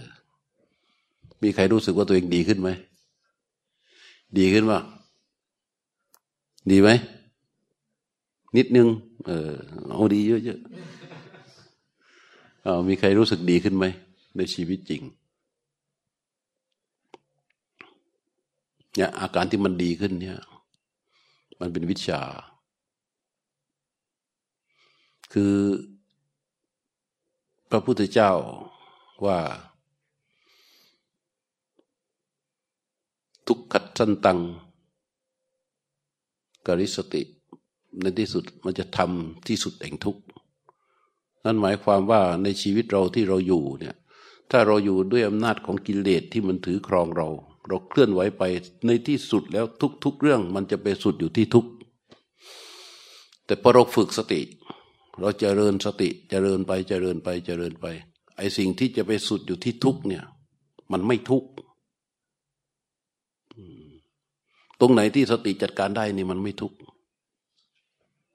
[1.43, 2.69] มีใครรู้สึกว่าตัวเองดีขึ้นไหม
[4.39, 4.79] ดีขึ้นว่า
[6.71, 6.91] ดีไหม
[8.57, 8.89] นิดนึง
[9.27, 9.53] เออ
[9.89, 10.67] เอาดีเยอะๆ
[12.65, 13.85] เอามีใครรู้สึกดีขึ้นไหม
[14.37, 15.03] ในชีวิตจริง
[18.97, 20.39] เนี่ยอาการที่มันดีขึ้นเนี่ย
[21.61, 22.21] มันเป็นวิชา
[25.33, 25.55] คือ
[27.71, 28.33] พระพุทธเจ้า
[29.27, 29.39] ว่า
[33.47, 34.39] ทุกขัดสันตัง
[36.67, 37.23] กริสติ
[38.01, 40.23] ในที่สุดมันจะทำที่สุดแห่งทุกข์
[41.45, 43.97] นั่นหมายความว่าในชีวิตเราที่เราอยู่เนี่ย
[44.51, 47.29] ถ้าเราอยู่ด้วยอำนาจของกิเลสที่มันถือครองเรา
[47.69, 48.43] เราเคลื่อนไหวไป
[48.87, 49.65] ในที่สุดแล้ว
[50.05, 51.67] ทุก ๆ เรื่องมันจะไปสุดอยู่ที่ทุก
[53.47, 54.41] แต่พอเราฝึกสติ
[55.21, 57.87] เราจเจริญสติจเจริญไปจเจริญไปจเจริญไป
[58.37, 60.25] ไอสิ่งที่จะไปสุดอยู่ที่ทุกเนี่ย
[60.93, 61.45] มันไม่ทุก
[64.81, 66.73] ตรงไหนที่สติจัดการได้นี่มันไม่ทุก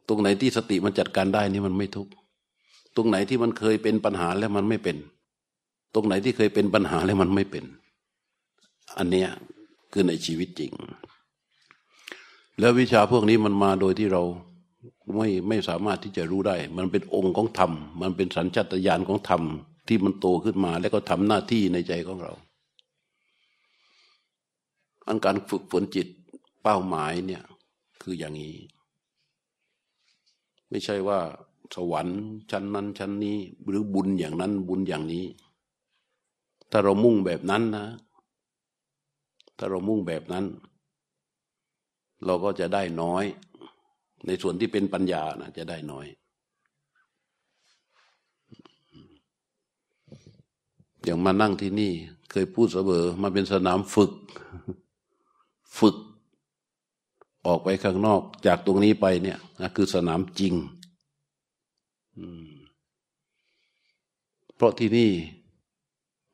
[0.07, 2.07] ตรงไหนที่สติมันจัดการได้นี่มันไม่ทุก
[2.95, 4.97] ตรงไหนที่มันเคยเป็นปัญหาแล้วมันไม่เป็น
[5.93, 7.65] ตรงไหนที่เคยเป็นปัญหาแล้วมันไม่เป็น
[8.97, 9.29] อันเนี้ย
[9.91, 10.71] คือในชีวิตจริง
[12.59, 14.23] แล้ววิชาพวกนี้มันมาโดยที่เรา
[15.15, 19.41] ไม่ไม่สามารถที่จะรู้ได้ มันเป็นองค์ของธรรม มันเป็นสัญชาตญาณของธรรม
[19.87, 22.33] ที่มันโตขึ้นมา แล้วก็ทำหน้าที่ในใจของเรา
[25.07, 26.07] อันการฝึกฝนจิต
[26.63, 27.43] เป้าหมายเนี่ย
[28.01, 28.55] คืออย่างนี้
[30.69, 31.19] ไม่ใช่ว่า
[31.75, 32.19] สวรรค์
[32.51, 35.25] ชั้นนั้นชั้นนี้ หรือบุญอย่างนั้นบุญอย่างนี้
[36.71, 37.85] ถ้าเรามุ่งแบบนั้นนะ
[39.57, 40.45] ถ้าเรามุ่งแบบนั้น
[42.25, 43.23] เราก็จะได้น้อย
[44.27, 46.05] ในส่วนที่เป็นปัญญานะจะได้น้อย
[51.03, 51.93] อย่างมานั่งที่นี่
[52.31, 54.11] เคยพูดเสมอมาเป็นสนามฝึก
[55.79, 55.95] ฝึก
[57.45, 60.53] ออกไปข้างนอก จากตรงนี้ไปเนี่ยนะคือสนามจริง
[64.55, 65.11] เพราะที่นี่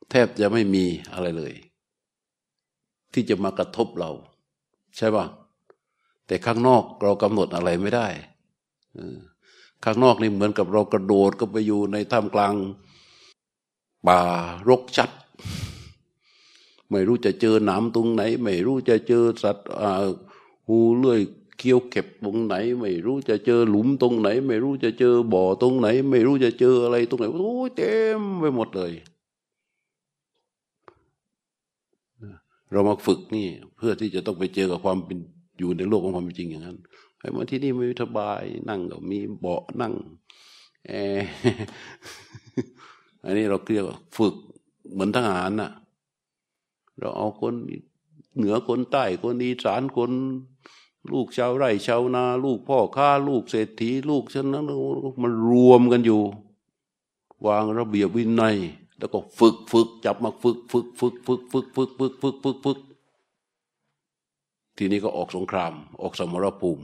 [0.10, 1.54] แทบจะไม่มีอะไรเลย
[3.14, 4.12] ที่จะมากระทบเรา
[4.98, 5.26] ใช่ป่ะ
[6.28, 8.08] แต่ข้างนอกเรากำหนดอะไรไม่ได้
[9.84, 12.54] ข้างนอกนี่เหมือนกับเรากระโดดก็ไปอยู่ในท่ามกลาง
[14.08, 14.22] ป่า
[14.70, 15.10] รกชัด
[16.90, 19.68] ไม่รู้จะเจอหนามตรงไหน ไม่รู้จะเจอสัตว์
[20.68, 21.22] หูเลื่อย
[21.58, 28.94] เคี้ยวเก็บตรงไหน ไม่รู้จะเจอหลุมตรงไหน ไม่รู้จะเจอบ่อตรงไหน ไม่รู้จะเจออะไรตรงไหนโอ้ยเต็มไปหมดเลย
[32.72, 35.18] เรามาฝึกนี่ เพื่อที่จะต้องไปเจอกับความเป็น
[35.60, 36.78] อยู่ในโลกของความเป็นจริงอย่างนั้น
[37.20, 39.94] ไอ้มาที่นี่ไม่สบายนั่งก็มีเบาะนั่ง
[40.88, 40.92] แอ
[43.24, 44.36] อันนี้เราเรียกว่าฝึก
[44.94, 45.72] เหมือนทหารน่ะ
[47.00, 47.54] เราเอาคน
[48.38, 50.12] เหนือคนใต้คนอีสานคน
[51.12, 54.66] ลูกชาวไร่ชาวนา ลูกพ่อค้า ลูกเศรษฐี ลูกฉันนั้น
[55.22, 56.22] มันรวมกันอยู่
[57.46, 58.58] วางระเบียบวินัย
[59.02, 62.80] แล้วก็ฝึกฝึกจับมาฝึกฝึกฝึกฝึกฝึกฝึกฝึกฝึกฝึกฝึก
[64.78, 66.84] ทีนี้ก็ออกสงคราม ออกสมรภูมิ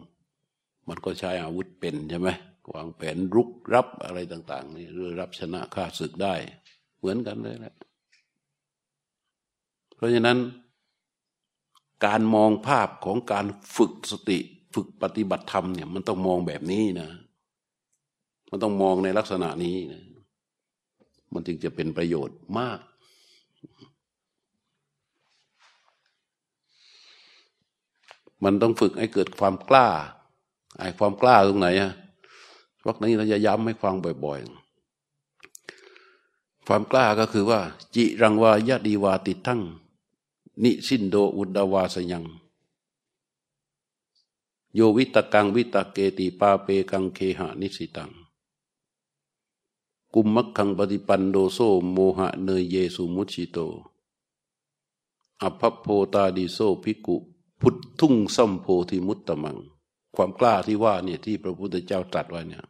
[0.87, 2.29] มันก็ใช้อาวุธเป็นใช่ไหม
[2.73, 6.33] วางแผนรุกรับอะไรต่าง ๆ นี่เรือรับชนะข้าศึกได้
[6.97, 7.75] เหมือนกันเลยแหละ
[9.95, 10.37] เพราะฉะนั้น
[12.05, 14.39] การมองภาพของการฝึกสติ
[14.73, 17.09] ฝึกปฏิบัติธรรมเนี่ย มันต้องมองแบบนี้นะ
[18.49, 20.03] มันต้องมองในลักษณะนี้นะ
[21.33, 22.79] มันจึงจะเป็นประโยชน์มาก
[28.43, 29.87] มันต้องฝึกให้เกิดความกล้า
[30.79, 31.91] ไอ้ความกล้าตรงไหนอะ
[32.85, 34.67] วักนี้เราจะย้ำให้ฟังบ่อยๆ
[36.67, 37.59] ความกล้าก็คือว่า
[37.95, 39.61] จิรังวายดีวาติดทั้ง
[40.63, 42.23] นิสินโดอุดาวาสยัง
[44.75, 48.11] โยวิตกังวิตเกติปาเปกังเคหะนิสิตัง
[50.13, 51.59] กุมมักขังปฏิปันโดโซ
[51.91, 53.57] โมหะเนยเยสุมุชิโต
[55.41, 57.15] อภัพโพตาดิโซภิกุ
[57.61, 59.57] พุททุ่งสัมโพธิมุตตมัง
[60.15, 62.65] ความกล้าที่ว่าเนี่ยที่พระพุทธเจ้าตรัสไว้เนี่ย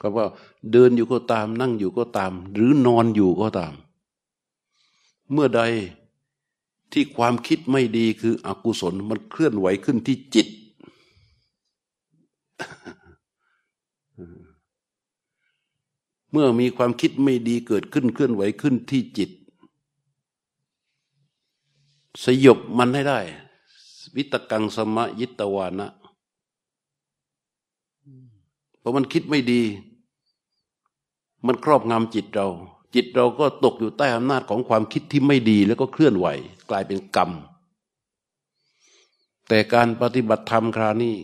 [0.00, 0.26] ก็ว่า
[0.72, 3.74] เดินอยู่ก็ตามนั่งอยู่ก็ตาม หรือนอนอยู่ก็ตาม
[5.32, 5.62] เมื่อใด
[6.92, 10.48] ที่ความคิดไม่ดีคืออกุศลมันเคลื่อนไหวขึ้นที่จิต
[16.32, 19.30] เมื่อมีความคิดไม่ดีเกิดขึ้นเคลื่อนไหวขึ้นที่จิต
[22.24, 23.20] สยบมันให้ได้
[24.16, 25.88] วิตกังสมะยิตวานะ
[28.78, 29.62] เพราะมันคิดไม่ดี
[31.46, 32.48] มันครอบงำจิตเรา
[32.94, 36.26] จิตเราก็ตกอยู่ใต้อำนาจของความคิดที่ไม่ดีแล้วก็เคลื่อนไหว
[36.70, 37.30] กลายเป็นกรรม
[39.48, 41.16] แต่การปฏิบัติธรรมครานี้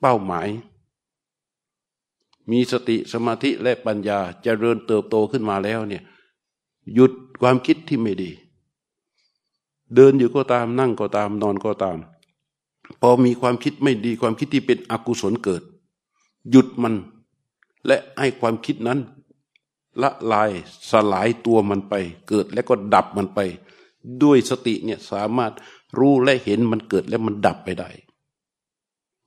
[0.00, 0.48] เป้าหมาย
[2.50, 6.02] มีสติสมาธิและปัญญาจเจริญเติบโตขึ้นมาแล้วเนี่ย
[6.94, 8.30] หยุดความคิดที่ไม่ดี
[9.94, 11.98] เดินอยู่ก็ตามนั่งก็ตามนอนก็ตาม
[13.00, 15.62] พอมีความคิดไม่ดีความคิดที่เป็นอกุศลเกิด
[16.50, 16.94] หยุดมัน
[17.86, 18.98] และให้ความคิดนั้น
[20.02, 20.50] ละลาย
[20.90, 21.94] สลายตัวมันไป
[22.28, 23.40] เกิดแล้วก็ดับมันไป
[24.22, 25.52] ด้วยสติเนี่ยสามารถ
[25.98, 27.90] รู้และเห็นมันเกิดแล้วมันดับไปได้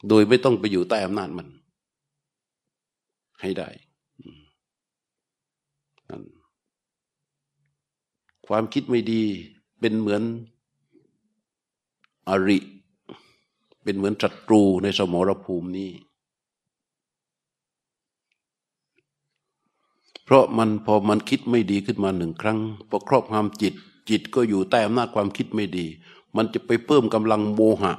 [0.08, 1.48] โดยไม่ต้องไปอยู่ใต้อำนาจมัน
[3.41, 3.69] ให้ได้
[6.10, 6.23] นั่น
[8.47, 9.23] ความคิดไม่ดี
[9.80, 10.21] เป็นเหมือน
[12.30, 12.58] อริ
[13.84, 15.91] เป็นเหมือนศัตรูในสมรภูมินี้
[20.23, 23.73] เพราะมันพอมันคิดไม่ดีขึ้นมาหนึ่งครั้งพอครอบงำจิต
[24.10, 25.86] จิตก็อยู่ใต้อำนาจความคิดไม่ดี
[26.36, 27.93] มันจะไปเพิ่มกำลังโมหะ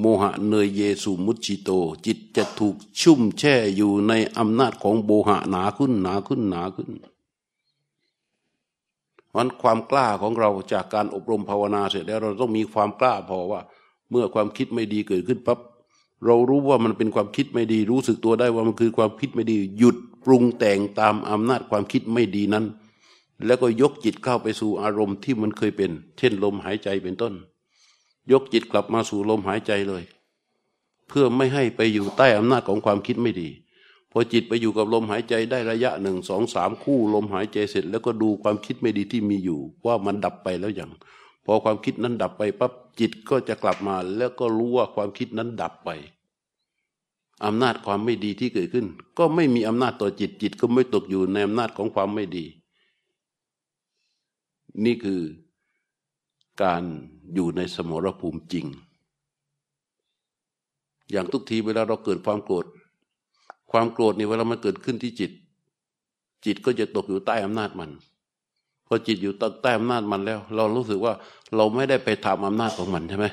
[0.00, 1.70] โมหะเนยเยสุมุจิโต
[2.06, 6.90] จิตจะถูกชุ่มแช่อยู่ในอำนาจของโมหะหนาขึ้นหนาขึ้นหนาขึ้น
[9.34, 13.60] มันความกล้าของเราจากการอบรมภาวนาเสร็จแล้วเราต้องมีความกล้าพอว่า
[14.10, 15.58] เมื่อความคิดไม่ดีเกิดขึ้นปั๊บ
[16.26, 22.64] เรารู้ว่ามันเป็นความคิดไม่ดี รู้สึกตัวได้ว่ามันคือความคิดไม่ดี หยุดปรุงแต่งตามอำนาจความคิดไม่ดีนั้น
[23.46, 27.32] แล้วก็ยกจิตเข้าไปสู่อารมณ์ที่มันเคยเป็น เช่นลมหายใจเป็นต้น
[28.32, 30.02] ยกจิตกลับมาสู่ลมหายใจเลย
[31.08, 33.48] เพื่อไม่ให้ไปอยู่ใต้อำนาจของความคิดไม่ดี
[34.10, 40.90] พอจิตไปอยู่กับลมหายใจได้ระยะหนึ่งสองสามคู่ลมหายใจเสร็จ แล้วก็ดูความคิดไม่ดีที่มีอยู่ ว่ามันดับไปแล้วอย่าง
[41.44, 45.90] พอความคิดนั้นดับไปปั๊บจิตก็จะกลับมา แล้วก็รู้ว่าความคิดนั้นดับไป
[47.44, 48.86] อำนาจความไม่ดีที่เกิดขึ้น
[49.18, 52.44] ก็ไม่มีอำนาจต่อจิตจิตก็ไม่ตกอยู่ในอำนาจของความไม่ดี
[54.84, 55.20] นี่คือ
[56.62, 56.84] การ
[57.34, 58.66] อยู่ในสมรภูมิจริง
[61.10, 62.66] อย่างทุกทีเวลาเราเกิดความโกรธ
[63.70, 65.30] ความโกรธนี่เวลามันเกิดขึ้นที่จิต
[66.44, 67.90] จิตก็จะตกอยู่ใต้อำนาจมัน
[68.86, 71.14] พอจิตอยู่ใต้อำนาจมันแล้ว เรารู้สึกว่า
[71.56, 73.26] เราไม่ได้ไปทำอำนาจของมันใช่ไหม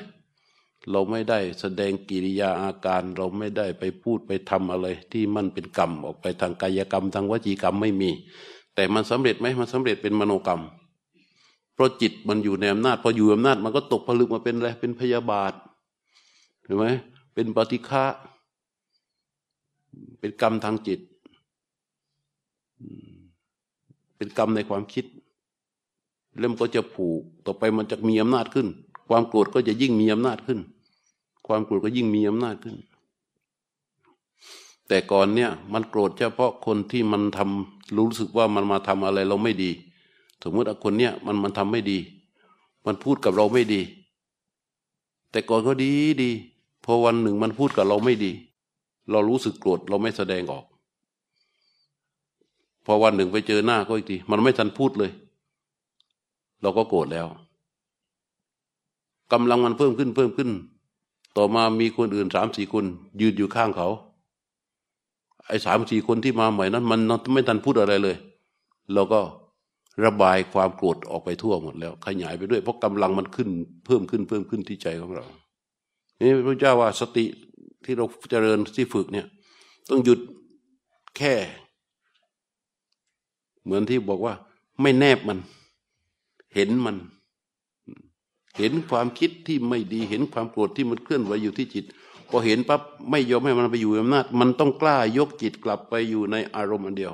[0.90, 8.10] เราไม่ได้แสดงกิริยาอาการ เราไม่ได้ไปพูดไปทำอะไร ที่มันเป็นกรรมออกไปทางกายกรรม ทางวจีกรรมไม่มี
[8.74, 10.62] แต่มันสำเร็จไหมมันสำเร็จเป็นมโนกรรม
[11.74, 15.52] เพราะจิตมันอยู่ในอำนาจพออยู่อำนาจมันก็ตกผลึกมาเป็นอะไรเป็นพยาบาท
[16.64, 16.86] เห็นไหม
[17.34, 18.04] เป็นปฏิฆะ
[20.18, 21.00] เป็นกรรมทางจิต
[24.16, 25.04] เป็นกรรมในความคิด
[26.38, 28.68] เริ่มก็จะผูกต่อไปมันจะมีอำนาจขึ้น
[29.08, 30.60] ความโกรธก็จะยิ่งมีอำนาจขึ้น
[31.46, 32.76] ความโกรธก็ยิ่งมีอำนาจขึ้น
[34.88, 39.70] แต่ก่อนเนี่ย มันโกรธเฉพาะคนที่มันทำรู้สึกว่ามันมาทำอะไรเราไม่ดี
[40.42, 41.98] สมมติคนเนี้ยมันมันทำไม่ดี
[42.86, 43.80] มันพูดกับเราไม่ดี
[45.30, 45.90] แต่ก่อนก็ดี
[46.22, 46.30] ดี
[46.84, 48.32] พอวันหนึ่งมันพูดกับเราไม่ดี
[49.10, 50.64] เรารู้สึกโกรธเราไม่แสดงออก
[52.84, 55.12] พอวันหนึ่งไปเจอหน้าก็อีกทีมันไม่ทันพูดเลย
[56.62, 57.26] เราก็โกรธแล้ว
[59.32, 60.50] กำลังมันเพิ่มขึ้นเพิ่มขึ้น
[61.36, 62.84] ต่อมามีคนอื่นสามสี่คน
[63.20, 63.88] ยืนอยู่ข้างเขา
[65.46, 67.00] ไอ้สามสี่คนที่มาใหม่นั้น มัน
[67.32, 68.16] ไม่ทันพูดอะไรเลย
[68.94, 69.20] เราก็
[70.04, 73.48] ระบายความโกรธออกไปทั่วหมดแล้ว ขยายไปด้วย เพราะกำลังมันขึ้น
[73.86, 75.24] เพิ่มขึ้นเพิ่มขึ้นที่ใจของเรา
[76.20, 77.24] นี่พระเจ้าว่าสติ
[77.84, 79.26] ที่เราเจริญที่ฝึกเนี่ย
[79.88, 80.20] ต้องหยุด
[81.16, 81.34] แค่
[83.64, 84.34] เหมือนที่บอกว่า
[84.80, 85.38] ไม่แนบมัน
[86.54, 86.96] เห็นมัน
[88.58, 91.84] เห็นความคิดที่ไม่ดีเห็นความโกรธที่มันเคลื่อนไหวอยู่ที่จิต
[92.28, 97.12] พอเห็นปั๊บไม่ยอมให้มันไปอยู่อำนาจ มันต้องกล้ายกจิตกลับไปอยู่ในอารมณ์อันเดียว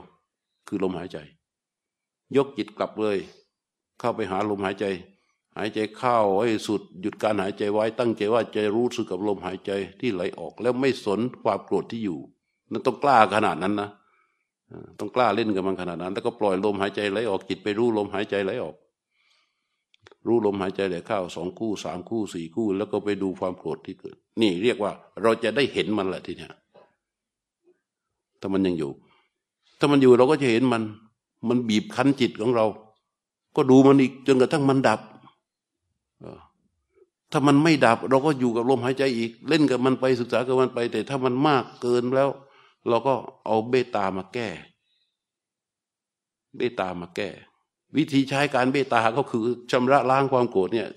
[0.66, 1.18] คือลมหายใจ
[2.36, 3.18] ยกจิตกลับเลย
[3.98, 4.84] เข้าไปหาลมหายใจ
[5.56, 12.18] หายใจเข้าให้สุดหยุดการหายใจไว้ตั้งใจว่าจะรู้สึกกับลมหายใจที่ไหลออก แล้วไม่สนความโกรธที่อยู่
[12.70, 13.90] นั่นต้องกล้าขนาดนั้นนะ
[14.98, 18.76] ต้องกล้าเล่นกับมันขนาดนั้น แล้วก็ปล่อยลมหายใจไหลออกจิตไปรู้ลมหายใจไหลออก
[20.26, 26.52] รู้ลมหายใจไหลเข้าสองคู่สามคู่สี่คู่ แล้วก็ไปดูความโกรธที่เกิด นี่เรียกว่า เราจะได้เห็นมันแหละทีเนี้ย
[28.40, 28.90] ถ้ามันยังอยู่
[29.78, 30.82] ถ้ามันอยู่เราก็จะเห็นมัน
[31.48, 32.66] มันบีบคั้นจิตของเรา
[33.56, 35.00] ก็ดูมันอีกจนกระทั่งมันดับ
[37.32, 42.28] ถ้ามันไม่ดับ เราก็อยู่กับลมหายใจอีก เล่นกับมันไปศึกษากับมันไป แต่ถ้ามันมากเกินแล้ว
[42.88, 43.14] เราก็
[43.46, 44.48] เอาเบตามาแก้
[46.56, 47.28] เบตามาแก้
[47.96, 50.88] วิธีใช้การเบตาก็คือชำระล้างความโกรธเนี่ย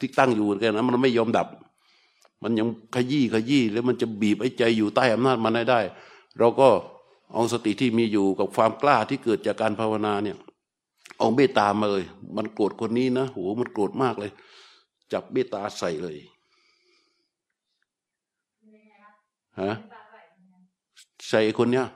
[0.00, 1.46] ที่ตั้งอยู่กันนะมันไม่ยอมดับ
[2.42, 5.80] มันยังขยี้ขยี้แล้วมันจะบีบไอ้ใจอยู่ใต้อำนาจมันได้
[6.38, 6.68] เราก็
[7.32, 10.36] เอาสติที่มีอยู่กับความกล้าที่เกิดจากการภาวนาเนี่ย
[11.18, 12.04] เอาเมตตามาเลย
[12.36, 14.32] มันโกรธคนนี้นะโหมันโกรธมากเลย
[15.12, 16.16] จับเมตตาใส่เลย
[19.60, 19.72] ฮะ
[21.28, 21.86] ใส่คนเนี้ย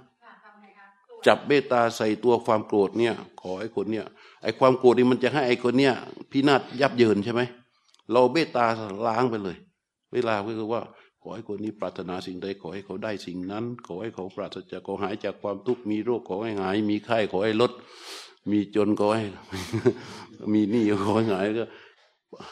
[1.27, 4.07] จับเมตตาใส่ตัวความโกรธเนี่ย ขอไอ้คนเนี้ย
[4.43, 5.95] ไอ้ความโกรธนี่มันจะให้ไอ้คนเนี้ย
[6.31, 7.43] พินาศยับเยินใช่ไหม
[8.13, 8.65] เราเมตตา
[9.07, 9.57] ล้างไปเลย
[10.13, 10.81] เวลาก็คือว่า
[11.23, 17.73] ขอให้คนนี้ปรารถนาสิ่งใดขอให้เขาได้สิ่งนั้น ขอให้เขาปราศจากขอหายจากความทุกข์มีโรคขอให้หาย มีไข้ขอให้ลด
[18.51, 19.25] มีจนก็ให้
[20.55, 21.65] มีหนี้ก็ให้หายก็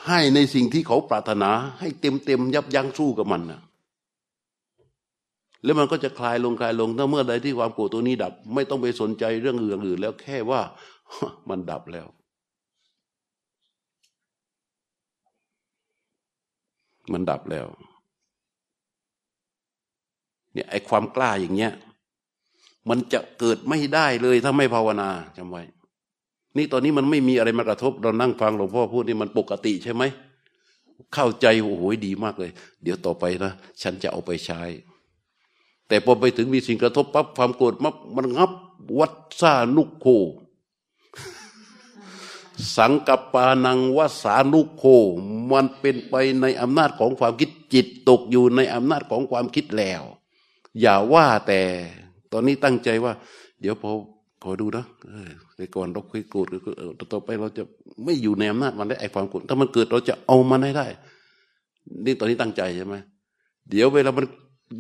[0.07, 1.51] ให้ในสิ่งที่เขาปรารถนา
[1.81, 3.61] ให้เต็มเต็มยับยั้งสู้กับมันนะ
[5.65, 10.61] แล้วมันก็จะคลายลงคลายลงถ้าเมื่อใดที่ความโกรธตัวนี้ดับ ไม่ต้องไปสนใจเรื่องอื่นๆแล้วแค่ว่า
[11.49, 12.07] มันดับแล้ว
[17.13, 17.67] มันดับแล้ว
[20.53, 21.73] เนี่ยไอ้ความกล้าอย่างเงี้ย
[22.89, 25.63] มันจะเกิดไม่ได้เลยถ้าไม่ภาวนาจำไว้
[26.57, 30.03] นี่ตอนนี้มันไม่มีอะไรมากระทบ เรานั่งฟังหลวงพ่อพูดนี่มันปกติใช่ไหม
[31.15, 32.51] เข้าใจโอ้โหดีมากเลย
[32.83, 34.63] เดี๋ยวต่อไปนะฉันจะเอาไปใช้
[35.89, 38.53] แต่พอไปถึงมีสิ่งกระทบปั๊บความโกรธมับมันงับ
[38.99, 40.07] วัดซานุโค
[42.77, 44.85] สังกัปปานังวัสานุโค
[45.51, 50.03] มันเป็นไปในอำนาจของความคิดจิตตกอยู่ในอำนาจของความคิดแล้ว
[50.81, 51.61] อย่าว่าแต่
[52.33, 53.13] ตอนนี้ตั้งใจว่า
[53.61, 53.91] เดี๋ยวพอ
[54.43, 54.85] พอดูนะ
[55.57, 56.47] แต่ก่อนเราเคยโกรธ
[57.13, 57.63] ต่อไปเราจะ
[58.05, 60.87] ไม่อยู่ในอำนาจมันได้ไอความโกรธถ้ามันเกิดเราจะเอามันให้ได้
[62.05, 62.95] นี่ตอนนี้ตั้งใจใช่ไหม
[63.71, 64.25] เดี๋ยวเวลามัน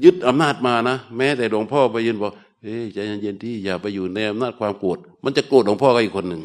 [0.05, 2.32] ยึดอำนาจมานะแม้แต่หลวงพ่อไปยืนบอก
[2.62, 6.43] เฮ้ยใจเย็นๆที่อย่าไปอยู่ในอำนาจความโกรธมันจะโกรธหลวงพ่อก็อีกคนหนึ่ง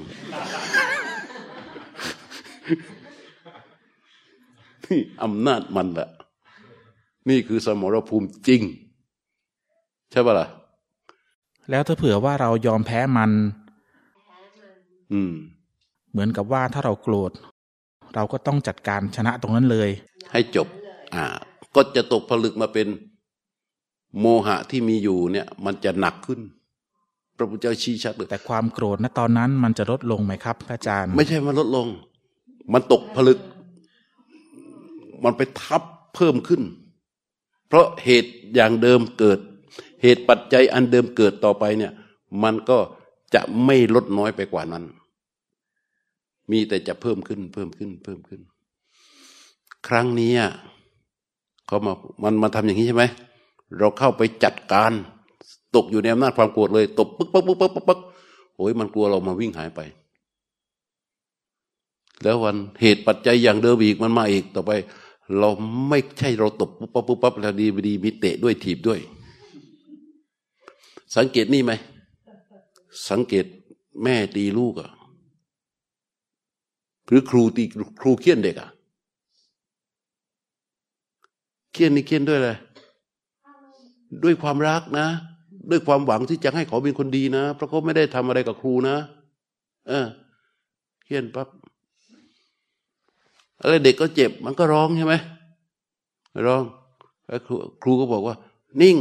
[4.85, 6.09] นี่อำนาจมันแหละ
[7.29, 8.61] นี่คือสมรภูมิจริง
[10.15, 10.47] ช่ปะล่ะ
[11.69, 13.31] แล้วถ้าเผื่อว่าเรายอมแพ้มัน
[15.13, 15.33] อืม
[16.11, 17.31] เหมือนกับว่าถ้าเราโกรธ
[18.15, 19.89] เราก็ต้องจัดการชนะตรงนั้นเลย
[20.31, 20.67] ให้จบ
[21.15, 21.25] อ่า
[21.75, 22.87] ก็จะตกผลึกมาเป็น
[24.19, 26.39] โมหะที่มีอยู่เนี่ย มันจะหนักขึ้น
[27.37, 31.87] พระพุทธเจ้าชี้ชัดเลยแต่ความโกรธณตอนนั้นมันจะลดลงไหมครับอาจารย์ ไม่ใช่มันลดลง
[32.73, 33.39] มันตกผลึก
[35.23, 35.81] มันไปทับ
[36.15, 36.61] เพิ่มขึ้น
[37.67, 39.39] เพราะเหตุอย่างเดิมเกิด
[40.05, 41.91] เหตุปัจจัยอันเดิมเกิดต่อไปเนี่ย
[42.43, 42.77] มันก็
[43.33, 44.83] จะไม่ลดน้อยไปกว่านั้น
[46.51, 48.41] มีแต่จะเพิ่มขึ้น เพิ่มขึ้น เพิ่มขึ้น
[49.87, 50.33] ครั้งนี้
[51.67, 51.93] เขามา
[52.23, 53.05] มันมาทำอย่างนี้ใช่ไหม
[53.77, 54.91] เราเข้าไปจัดการ
[55.75, 57.99] ตกอยู่ในอำนาจความโกรธเลยตบปึ๊กปึ๊กปึ๊กปึ๊กปึ๊ก
[58.55, 59.81] โอ้ยมันกลัวเรามาวิ่งหายไป
[62.23, 64.71] แล้ววันเหตุปัจจัยอย่างเดิมอีกมันมาอีกต่อไป
[65.39, 65.49] เรา
[65.89, 68.99] ไม่ใช่เราตบปุ๊บปั๊บปุ๊บปั๊บแล้วดีดีมีเตะด้วยถีบด้วย
[71.15, 71.71] สังเกตนี่ไหม
[73.09, 73.45] สังเกต
[74.03, 74.89] แม่ตีลูกอะ
[77.07, 77.63] หรือครูตี
[78.01, 78.69] ครูเคี่ยนเด็กอะ
[81.71, 82.51] เคี่ยนนี่เคี่ยนด้วยอะไร
[84.23, 85.07] ด้วยความรักนะ
[85.69, 88.97] ด้วยความหวังที่จะให้เขาเป็นคนดีนะ เพราะเขาไม่ได้ทำอะไรกับครูนะ
[89.87, 90.05] เออ
[91.03, 91.47] เคี่ยนปั๊บ
[93.61, 95.15] อะไรเด็กก็เจ็บ มันก็ร้องใช่ไหม
[96.47, 96.63] ร้อง
[97.27, 97.41] แล้ว
[97.83, 98.35] ครูก็บอกว่า
[98.81, 98.97] นิ่ง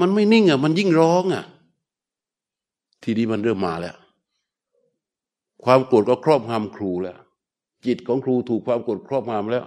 [0.00, 1.44] มันไม่นิ่งอะ มันยิ่งร้องอะ
[3.02, 3.96] ทีนี้มันเริ่มมาแล้ว
[5.64, 7.18] ความโกรธก็ครอบงำครูแล้ว
[7.86, 9.64] จิตของครูถูกความโกรธครอบงำแล้ว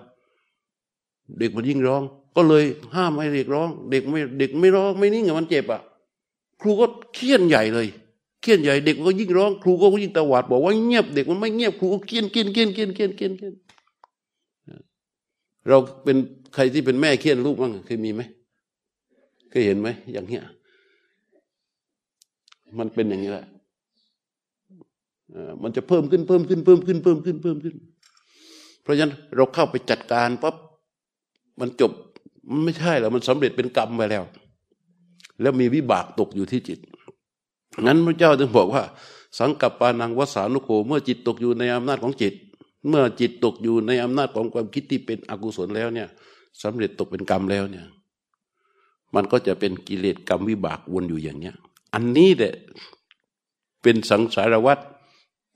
[1.40, 2.02] เด็กมันยิ่งร้อง
[2.36, 2.64] ก็เลย
[2.96, 5.82] ห้ามให้เด็กร้อง เด็กไม่เด็กไม่ร้องไม่นิ่งอะมันเจ็บอะ
[6.62, 7.88] ครูก็เครียนใหญ่เลย
[8.42, 13.54] เครียนใหญ่เด็กก็ยิ่งร้องครูก็ยิ่งตะวัดบอกว่าเงียบเด็กมันไม่เงียบครูก็เครียนเครียนเครียนเครียนเครียนเคี่ยนเคี่ยน
[15.68, 16.18] เราเป็น
[16.54, 18.22] ใครที่เป็นแม่เครียนลูกบ้างเคยมีไหม
[19.54, 20.44] เคยเห็นไหมอย่างเงี้ย
[22.78, 23.46] มันเป็นอย่างนี้แหละ
[25.64, 27.76] มันจะเพิ่มขึ้นเพิ่มขึ้นเพิ่มขึ้นเพิ่มขึ้นเพิ่มขึ้น
[28.82, 30.56] เพราะฉะนั้นเราเข้าไปจัดการปั๊บ
[31.60, 31.92] มันจบ
[32.50, 34.24] มันไม่ใช่แล้วมันสำเร็จเป็นกรรมไปแล้ว
[35.42, 36.80] แล้วมีวิบากตกอยู่ที่จิต
[37.82, 38.84] งั้นพระเจ้าจึงบอกว่า
[39.40, 42.34] สังกัปปานังวสานุโกเมื่อจิตตกอยู่ในอำนาจของจิต
[42.88, 46.08] เมื่อจิตตกอยู่ในอำนาจของความคิดที่เป็นอกุศลแล้วเนี่ย
[46.64, 47.86] สำเร็จตกเป็นกรรมแล้วเนี่ย
[49.16, 51.56] มันก็จะเป็นกิเลสกรรมวิบากวนอยู่อย่างเนี้ย
[51.94, 52.54] อันนี้แหละ
[53.82, 54.84] เป็นสังสารวัตร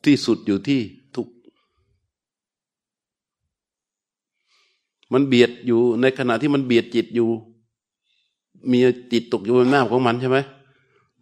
[0.05, 0.81] ที่สุดอยู่ที่
[1.15, 1.27] ทุก
[5.13, 7.29] มันเบียดอยู่ในขณะที่มันเบียดจิตอยู่
[8.71, 8.79] มี
[9.11, 10.37] จิตตกอยู่ในหน้าของมันใช่ไหม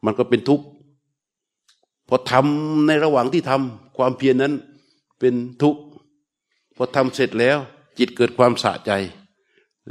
[0.05, 0.65] มันก็เป็นทุกข์
[2.07, 4.53] พอทำในระหว่างที่ทำความเพียรนนั้น
[5.19, 5.81] เป็นทุกข์
[6.75, 7.57] พอทำเสร็จแล้ว
[7.97, 8.91] จิตเกิดความสะใจ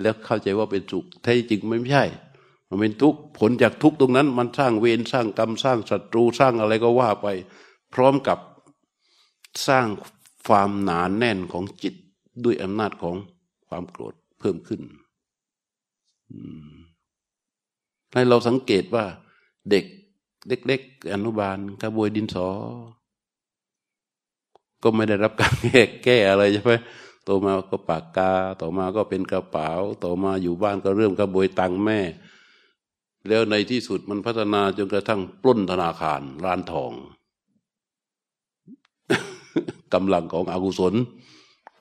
[0.01, 2.05] แล้วเข้าใจว่าเป็นสุขแท้จริงไม่ใช่
[2.75, 7.27] มันเป็นทุกข์ผลจากทุกข์ตรงนั้น มันสร้างเวรสร้างกรรมสร้างศัตรูสร้างอะไรก็ว่าไป
[7.95, 8.39] พร้อมกับ
[9.67, 9.87] สร้าง
[10.47, 11.95] ความหนานแน่นของจิต
[12.45, 13.17] ด้วยอำนาจของ
[13.69, 14.81] ความโกรธเพิ่มขึ้น
[18.13, 19.05] ให้เราสังเกตว่า
[19.71, 19.85] เด็ก
[20.49, 22.49] เล็กๆอนุบาลกระบวยดินสอ
[24.83, 26.73] ก็ไม่ได้รับการแก้แก้อะไรใช่ไหม
[27.27, 29.71] ต่อมาก็ปากกา ต่อมาก็เป็นกระเป๋า
[30.05, 32.01] ต่อมาอยู่บ้านก็เริ่มกระบวยตังแม่
[33.29, 36.93] แล้วในที่สุดมันพัฒนาจนกระทั่งปล้นธนาคารร้านทอง
[39.95, 40.95] กำลังของอกุศล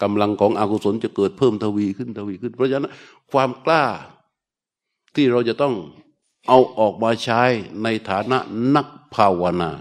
[0.04, 2.94] กำลังของอกุศลจะเกิดเพิ่มทวีขึ้นทวีขึ้น เพราะฉะนั้น
[3.32, 3.86] ความกล้า
[5.16, 5.76] ที่เราจะต้อง
[6.48, 7.42] เอาออกมาใช้
[7.84, 8.38] ในฐานะ
[8.76, 9.72] นักภาวนา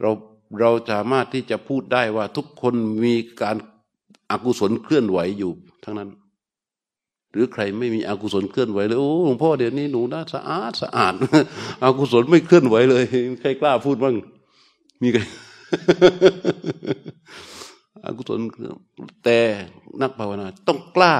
[0.00, 0.10] เรา
[0.60, 3.56] เราสามารถที่จะพูดได้ว่าทุกคนมีการ
[4.30, 5.52] อากุศลเคลื่อนไหวอยู่
[5.84, 6.10] ทั้งนั้น
[7.32, 11.14] หรือใครไม่มีอกุศลเคลื่อนไหวเลยโอ้หลวงพ่อเดี๋ยวนี้หนูน่าสะอาดสะอาด
[11.82, 13.04] อากุศลไม่เคลื่อนไหวเลย
[13.40, 14.14] ใครกล้าพูดบ้าง
[15.02, 15.20] มีใคร
[18.04, 18.38] อกุศล
[19.24, 19.38] แต่
[20.02, 21.16] นักภาวนาต้องกล้า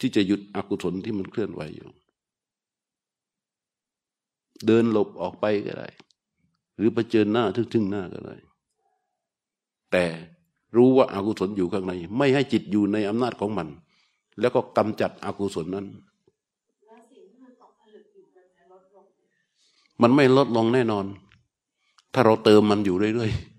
[0.00, 1.88] ที่จะหยุดอกุศลที่มันเคลื่อนไหวอยู่
[4.66, 5.88] เดินหลบออกไปก็ได้
[6.76, 8.36] หรือไปเจอหน้าทึ่งๆหน้าก็ได้
[9.92, 10.04] แต่
[10.76, 13.68] รู้ว่าอากุศลอยู่ข้างใน ไม่ให้จิตอยู่ในอำนาจของมัน
[14.40, 15.86] แล้วก็กำจัดอกุศลนั้น
[20.02, 21.06] มันไม่ลดลงแน่นอน
[22.14, 23.58] ถ้าเราเติมมันอยู่เรื่อยๆ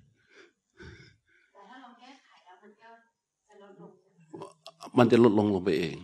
[4.98, 5.96] มันจะลดลงลงไปเอง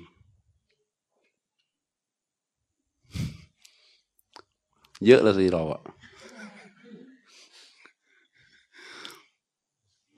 [5.06, 5.82] เยอะละสิเราอะ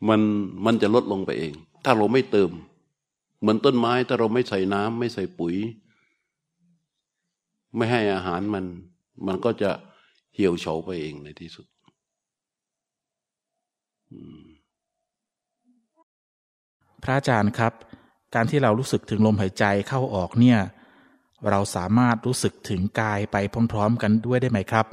[0.07, 0.21] มัน
[0.65, 1.53] มันจะลดลงไปเอง
[1.83, 2.49] ถ้าเราไม่เติม
[3.39, 5.55] เหมือนต้นไม้ถ้าเราไม่ใส่น้ำไม่ใส่ปุ๋ย
[7.75, 8.65] ไม่ให้อาหารมัน
[9.27, 9.71] มันก็จะ
[10.33, 11.65] เหี่ยวเฉาไปเองในที่สุด
[17.03, 17.73] พระอาจารย์ครับ
[18.35, 20.59] การที่เรารู้สึกถึงลมหายใจเข้าออกเนี่ย
[21.49, 23.37] เราสามารถรู้สึกถึงกายไป
[23.71, 24.85] พร้อม ๆ กันด้วยได้ไหมครับ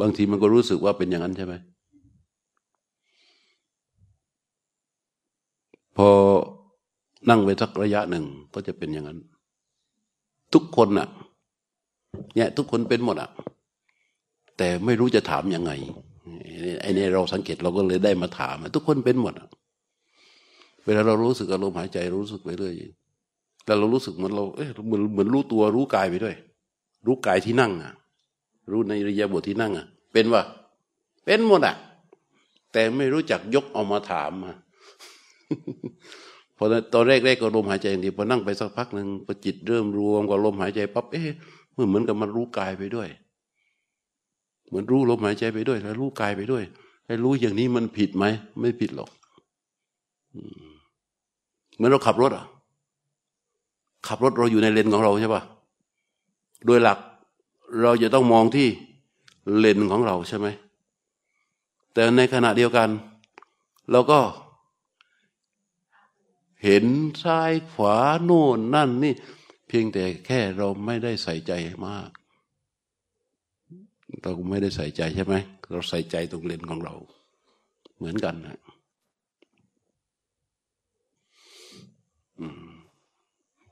[0.00, 1.54] บางทีมันก็รู้สึกว่าเป็นอย่างนั้นใช่ไหม
[6.06, 6.08] อ
[7.28, 8.24] นั่งไปสักระยะหนึ่ง
[8.54, 9.18] ก็จะเป็นอย่างนั้น
[10.54, 11.08] ทุกคนน่ะ
[12.34, 13.30] เนี่ยทุกคนเป็นหมดอะ
[14.58, 15.72] แต่ไม่รู้จะถามยังไง
[16.80, 19.48] ไอ้นี่เราสังเกตเราก็เลยได้มาถาม ทุกคนเป็นหมดอะ
[20.84, 22.74] เวลาเรารู้สึกอารมณ์หายใจรู้สึกไปเรื่อย
[23.64, 26.34] แต่เรารู้สึกเหมือนเราเอ๊ะเหมือนเหมือนรู้ตัวรู้กายไปด้วย
[27.06, 27.92] รู้กายที่นั่งอะ
[28.70, 30.42] รู้ในริยาบทที่นั่งอะ เป็นว่า
[31.24, 31.76] เป็นหมดอะ
[32.72, 34.52] แต่ไม่รู้จักยกเอามาถามมา
[36.56, 41.28] พอตอนแรกๆก็ลมหายใจอย่างเดียวพอนั่งไปสักพักหนึ่งพอจิตเริ่มรวมกับลมหายใจปั๊บเอ๊ะ
[41.76, 43.08] มันเหมือนกับมันรู้กายไปด้วย
[44.68, 46.62] เหมือนรู้ลมหายใจไปด้วย แล้วรู้กายไปด้วย
[47.06, 48.24] ไอ้รู้อย่างนี้มันผิดไหม
[48.60, 49.10] ไม่ผิดหรอก
[51.76, 52.46] เหมือนเราขับรถอะ
[54.08, 55.42] ขับรถเราอยู่ในเลนของเราใช่ปะ
[56.66, 56.98] โดยหลัก
[57.82, 58.68] เราจะต้องมองที่
[59.58, 60.46] เลนของเราใช่ไหม
[61.92, 62.88] แต่ในขณะเดียวกัน
[63.92, 64.18] เราก็
[66.64, 66.86] เห็น
[67.22, 69.14] ซ้ายขวาโน่นนั่นนี่
[69.68, 71.52] เพียงแต่แค่เราไม่ได้ใส่ใจ
[71.86, 72.10] มาก
[74.22, 75.34] เราไม่ได้ใส่ใจใช่ไหม
[75.70, 76.94] เราใส่ใจตรงเลนของเรา
[77.96, 78.58] เหมือนกันนะ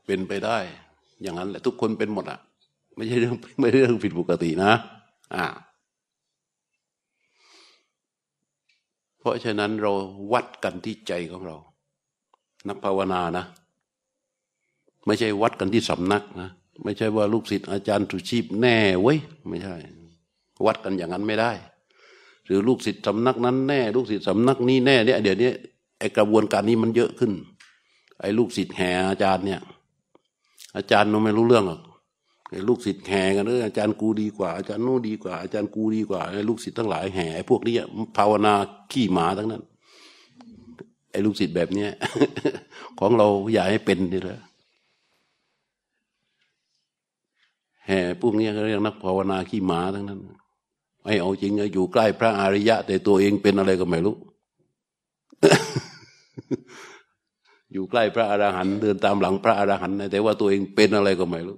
[0.07, 0.59] เป็นไปได้
[1.23, 2.41] อย่างนั้นแหละทุกคนเป็นหมดอะ
[2.97, 4.73] ไม่ใช่เรื่องไม่ใช่เรื่องผิดปกตินะ
[5.35, 5.47] อ่า
[9.19, 9.93] เพราะฉะนั้นเรา
[10.33, 11.57] วัดกันที่ใจของเรา
[12.67, 13.45] นักภาวนานะ
[15.07, 16.51] ไม่ใช่วัดกันที่สำนักนะ
[16.85, 19.77] ไม่ใช่ว่าลูกศิษย์อาจารย์สุชีพแน่เว้ย ไม่ใช่
[20.67, 21.53] วัดกันอย่างนั้นไม่ได้
[22.47, 25.51] หรือลูกศิษย์สำนักนั้นแน่ ลูกศิษย์สำนักนี้แน่เนี่ยเดี๋ยวนี้
[25.99, 27.33] ไอกระบวนการนี้มันเยอะขึ้น
[28.21, 29.61] ไอ้ลูกศิษย์แห่อาจารย์เนี่ย
[30.77, 31.81] อาจารย์เราไม่รู้เรื่องหรอก
[32.51, 37.75] ไอลูกศิษย์แห่กันเลยอาจารย์กูดีกว่า อาจารย์โน้ดีกว่าอาจารย์กูดีกว่าไอ้ลูกศิษย์ทั้งหลายแห่ไอ้พวกนี้
[38.17, 38.55] ภาวนา
[38.93, 39.63] ขี้หมาทั้งนั้น
[41.11, 41.91] ไอ้ลูกศิษย์แบบเนี้ย
[42.99, 44.41] ของเราอย่าให้เป็นนี่แหละ
[47.87, 50.21] แห่พวกนี้เขาเรียกนักภาวนาขี้หมาทั้งนั้น
[51.05, 54.17] ไอ้เอาจริงอยู่ใกล้พระอริยะ แต่ตัวเองเป็นอะไรก็ไม่รู้
[57.73, 61.57] อยู่ใกล้พระอรหันต์เดินตามหลังพระอรหันต์แต่ว่าตัวเองเป็นอะไรก็ไม่รู้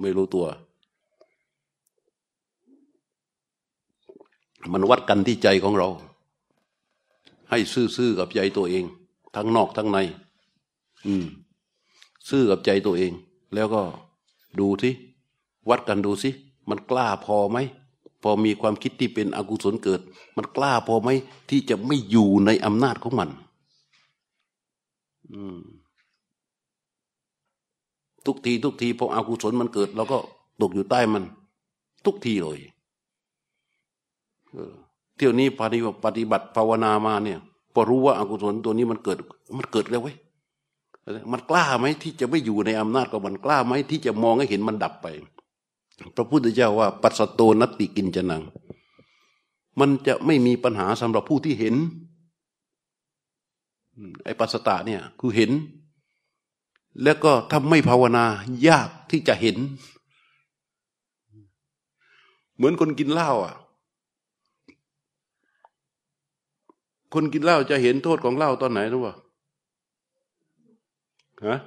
[0.00, 0.46] ไม่รู้ตัว
[4.72, 5.88] มันวัดกันที่ใจของเรา
[7.52, 8.84] ให้ซื่อๆกับใจตัวเอง
[9.36, 9.98] ทั้งนอกทั้งใน
[11.06, 11.26] อืม
[12.28, 13.12] ซื่อกับใจตัวเอง
[13.54, 13.82] แล้วก็
[14.58, 14.90] ดูสิ
[15.68, 16.30] วัดกันดูสิ
[16.70, 17.58] มันกล้าพอไหม
[18.22, 20.00] พอมีความคิดที่เป็นอกุศลเกิด
[20.36, 21.08] มันกล้าพอไหม
[21.50, 23.30] ที่จะไม่อยู่ในอำนาจของมัน
[25.32, 25.60] อืม
[28.26, 30.18] ทุกทีทุกทีพออกุศลมันเกิดเราก็
[30.60, 31.24] ตกอยู่ใต้มัน
[32.04, 32.58] ทุกทีเลย
[34.50, 37.38] เที่ยวนี้ปฏิบัติปฏิบัติภาวนามาเนี่ย
[37.74, 39.18] พอรู้ว่าอากุศลตัวนี้มันเกิด
[39.58, 40.16] มันเกิดแล้วเว้ย
[41.32, 45.06] มันกล้าไหมที่จะไม่อยู่ในอำนาจของมันกล้าไหมที่จะมองให้เห็นมันดับไป
[46.16, 48.42] พระพุทธเจ้าว่า ปัสโตนติกินจนัง
[49.80, 51.74] มันจะไม่มีปัญหาสำหรับผู้ที่เห็น
[54.24, 55.50] ไอ้ปัสสตะเนี่ยคือเห็น
[57.02, 58.24] แล้วก็ถ้าไม่ภาวนา
[58.68, 59.56] ยากที่จะเห็น
[62.56, 63.54] เหมือนคนกินเหล้าอะ
[67.14, 69.14] คนกินเหล้าจะเห็นโทษของเหล้าตอนไหนรู้ป่ะ
[71.46, 71.58] ฮะ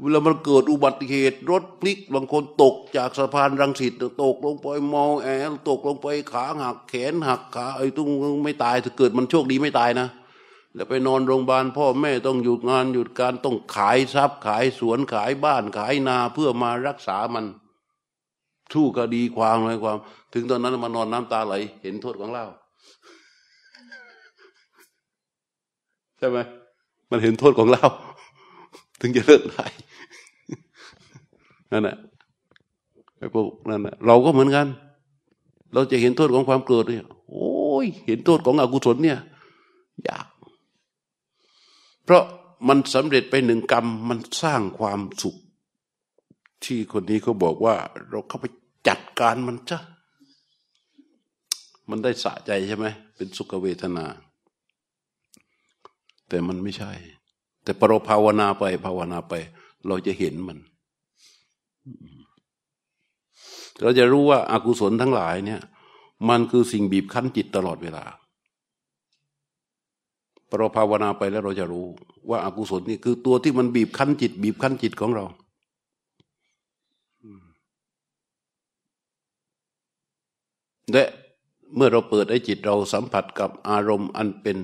[0.00, 8.08] เวลามันเกิดอุบัติเหตุ รถพลิกบางคนตกจากสะพานรังสิตตกลงไปเมาแอลตกลงไปขาหักแขนหักขาไอ้ตุ้ง
[8.44, 10.08] ไม่ตายถ้าเกิดมันโชคดีไม่ตายนะ
[10.74, 17.46] แล้วไปนอนโรงพยาบาลพ่อแม่ต้องหยุดงานหยุดการต้องขายทรัพย์ ขายสวนขายบ้านขายนาเพื่อมารักษามัน
[18.72, 19.98] สู้คดีความอะไรความ
[20.32, 22.46] ถึงตอนนั้นมานอนน้ำตาไหล เห็นโทษของเล่า
[26.13, 26.40] ใช่ไหม
[27.10, 27.86] มันเห็นโทษของเรา
[29.00, 29.66] ถึงจะเลิกได้
[31.72, 31.96] นั่นแหละ
[33.18, 34.66] ไอ้พวกนั่นแหละเราก็เหมือนกัน
[35.74, 37.52] เราจะเห็นโทษของความเกิดเนี่ยโอ้
[37.84, 39.18] ย เห็นโทษของอกุศลเนี่ย
[40.08, 40.26] ยาก
[42.04, 42.24] เพราะ
[42.68, 45.36] มันสำเร็จไปหนึ่งกรรม มันสร้างความสุข
[46.64, 47.74] ที่คนนี้เขาบอกว่า
[48.10, 48.46] เราเข้าไป
[48.88, 49.78] จัดการมันจ้ะ
[51.90, 54.04] มันได้สะใจใช่ไหมเป็นสุขเวทนา
[56.28, 56.92] แต่มันไม่ใช่
[57.62, 59.34] แต่ปรภาวนาไปภาวนาไป
[59.86, 60.58] เราจะเห็นมัน
[63.80, 65.60] เราจะรู้ว่าอากุศลทั้งหลายเนี่ย
[66.28, 68.04] มันคือสิ่งบีบคั้นจิตตลอดเวลา
[70.58, 71.86] เราภาวนาไปแล้วเราจะรู้
[72.28, 75.24] ว่าอากุศลนี่คือตัวที่มันบีบคั้นจิต บีบคั้นจิตของเรา
[80.92, 81.04] และ
[81.74, 84.58] เมื่อเราเปิดให้จิตเราสัมผัสกับอารมณ์อันเป็น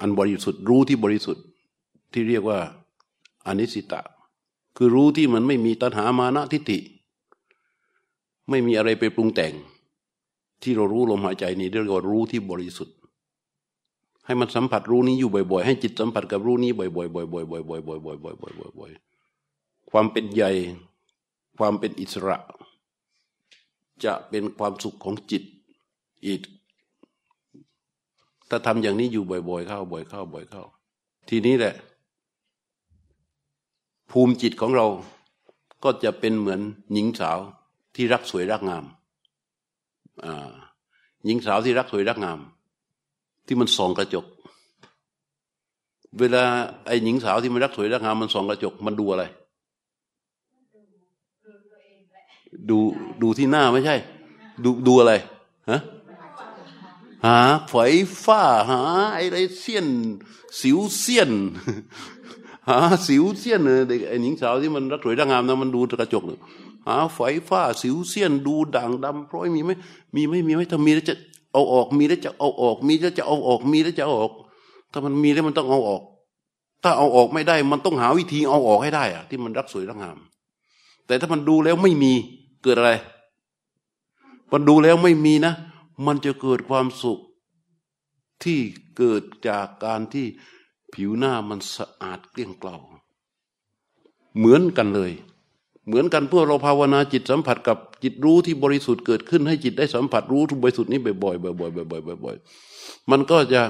[0.00, 1.44] อันบริสุทธิ์รู้ที่บริสุทธิ์
[2.12, 2.58] ที่เรียกว่า
[3.46, 4.00] อนิสิตะ
[4.76, 6.78] คือรู้ที่มันไม่มีตัณหามานะทิฏฐิ
[8.50, 9.52] ไม่มีอะไรไปปรุงแต่ง
[10.62, 12.96] ที่เรารู้ลมหายใจนี้เรียกว่ารู้ที่บริสุทธิ์
[14.26, 20.50] ให้มันสัมผัสรู้นี้อยู่บ่อย ๆ ให้จิตสัมผัสกับรู้นี้บ่อยๆบ่อยๆบ่อยๆบ่อยๆบ่อยๆบ่อยๆบ่อยๆบ่อยๆบ่อยๆความเป็นใหญ่
[21.58, 22.36] ความเป็นอิสระ
[24.04, 25.42] จะเป็นความสุขของจิต
[26.26, 26.40] อีก
[28.50, 30.62] ถ้าทำอย่างนี้อยู่บ่อย ๆ เข้า บ่อยเข้า บ่อยเข้า
[31.28, 31.74] ทีนี้แหละ
[34.10, 34.86] ภูมิจิตของเรา
[35.84, 36.60] ก็จะเป็นเหมือน
[36.92, 37.38] หญิงสาว
[37.94, 38.84] ที่รักสวยรักงาม
[41.24, 42.38] หญิงสาวที่รักสวยรักงาม
[43.46, 44.26] ที่มันส่องกระจก
[46.18, 46.42] เวลา
[46.86, 49.24] ไอ้หญิงสาวที่มันรักสวยรักงามมันส่องกระจก มันดูอะไร
[52.70, 52.78] ดู
[53.22, 53.96] ดูที่หน้าไม่ใช่
[54.64, 55.12] ดูดูอะไร
[55.70, 55.80] ฮะ
[57.26, 57.92] หาฝอย
[58.24, 58.80] ฝ้าหา
[59.14, 59.86] ไอ้ไรเสี้ยน
[60.60, 61.30] สิวเสี้ยน
[62.68, 66.38] หาสิวเสี้ยนเด็กไอ้หญิงสาวที่มันรักสวยรักงามนะมันดูกระจกเลย
[66.86, 67.18] หาไฟ
[67.48, 69.70] ฟ้าสิวเสี้ยนดูด่างดำพร้อยมีไหม
[70.14, 71.14] มีไหมมีไหมถ้ามีแล้วจะ
[71.52, 74.32] เอาออกมีแล้วจะเอาออก มีแล้วจะเอาออกมีแล้วจะเอาออก
[74.92, 76.02] ถ้ามันมีแล้วมันต้องเอาออก
[76.82, 80.16] ถ้าเอาออกไม่ได้ มันต้องหาวิธีเอาออกให้ได้อะที่มันรักสวยรักงาม
[81.06, 82.12] แต่ถ้ามันดูแล้วไม่มี
[82.62, 82.92] เกิดอะไร
[84.52, 85.54] มันดูแล้วไม่มีนะ
[86.04, 87.20] มันจะเกิดความสุข
[88.44, 88.60] ที่
[88.96, 90.26] เกิดจากการที่
[90.94, 92.76] ผิวหน้ามันสะอาดเกลี้ยงเกลา
[94.38, 95.12] เหมือนกันเลย
[95.86, 103.62] เหมือนกันเพื่อเราภาวนาจิตสัมผัสกับจิตรู้ที่บริสุทธิ์เกิดขึ้นให้จิตได้สัมผัสรู้ทุกบริสุทธิ์นี้บ่อยๆบ่อยๆบ่อยๆบ่อยๆมันก็จะ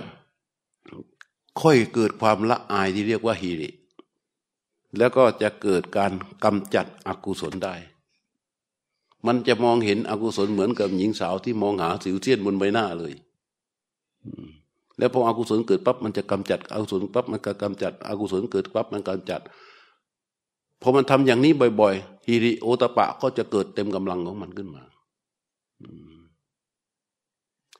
[1.60, 3.70] ค่อยเกิดความละอายที่เรียกว่าฮีริ
[4.98, 6.12] แล้วก็จะเกิดการ
[6.44, 7.74] กำจัดอกุศลได้
[9.26, 13.12] มันจะมองเห็นอกุศลเหมือนกับหญิงสาวที่มองหาสิวเสี้ยนบนใบหน้าเลย
[14.98, 19.40] แล้วพออกุศลเกิดปั๊บมันจะกำจัดอกุศลปั๊บมันก็กำจัดอกุศลเกิดปั๊บมันกำจัด
[20.82, 24.82] พอมันทำอย่างนี้บ่อยๆฮิริโอตปะก็จะเกิดเต็มกำลังของมันขึ้นมา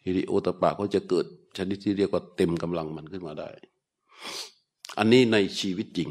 [0.05, 1.27] ฮิริโอตปะก็จะเกิด
[1.57, 3.49] ชนิดที่เรียกว่าเต็มกำลังมันขึ้นมาได้
[4.99, 6.11] อันนี้ในชีวิตจริง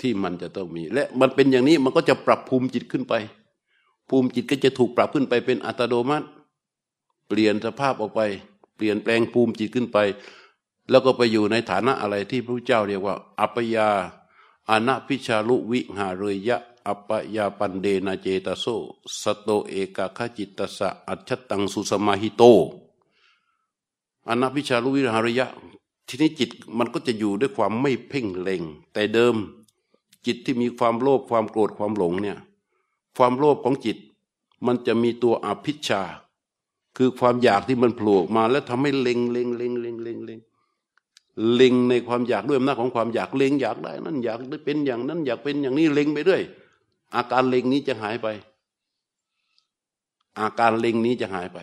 [0.00, 3.14] ที่มันจะต้องมี และมันเป็นอย่างนี้มันก็จะปรับภูมิจิตขึ้นไป
[4.08, 6.26] ภูมิจิตก็จะถูกปรับขึ้นไปเป็นอัตโนมัติ
[7.28, 8.20] เปลี่ยนสภาพออกไป
[8.76, 9.98] เปลี่ยนแปลงภูมิจิตขึ้นไป
[10.90, 13.88] แล้วก็ไปอยู่ในฐานะอะไรที่พระเจ้าเรียกว่า อัปยา
[14.70, 18.64] อนัพิชาลุวิหาเรยะ อัปยาปันเดนาเจตโซ
[19.20, 22.42] สโตเอกาขจิตตสะอัจฉตังสุสมาหิโต
[24.28, 25.46] อนัพิชาลุวิหาเรยะ
[26.06, 29.36] ทีนี้จิตมันก็จะอยู่ด้วยความไม่เพ่งเล็ง แต่เดิม
[30.26, 32.38] จิตที่มีความโลภความโกรธความหลงเนี่ย
[33.16, 33.96] ความโลภของจิต
[34.66, 36.02] มันจะมีตัวอภิชา
[36.96, 40.40] คือความอยากที่มันโผล่มา แล้วทำให้เล็งเล็งเล็งเล็งเล็งเล็ง
[41.54, 46.42] เล็งในความอยากด้วยอำนาจของความอยากเล็งอยากได้ นั่นอยากได้เป็นอย่างนั้น อยากเป็นอย่างนี้เล็งไปด้วย
[47.14, 48.26] อาการเล็งนี้จะหายไป
[50.40, 51.58] อาการเล็งนี้จะหายไป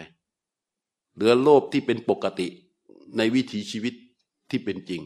[1.16, 2.48] เหลือโลภที่เป็นปกติ
[3.18, 3.94] ในวิถีชีวิต
[4.50, 5.02] ที่เป็นจริง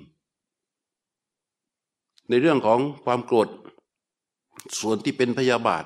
[2.29, 3.47] ในเรื่องของความโกรธ
[4.79, 5.83] ส่วนที่เป็นพยาบาท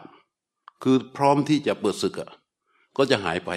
[0.84, 2.30] คือพร้อมที่จะเปิดศึกอะ
[2.98, 3.52] ก็จะหายไป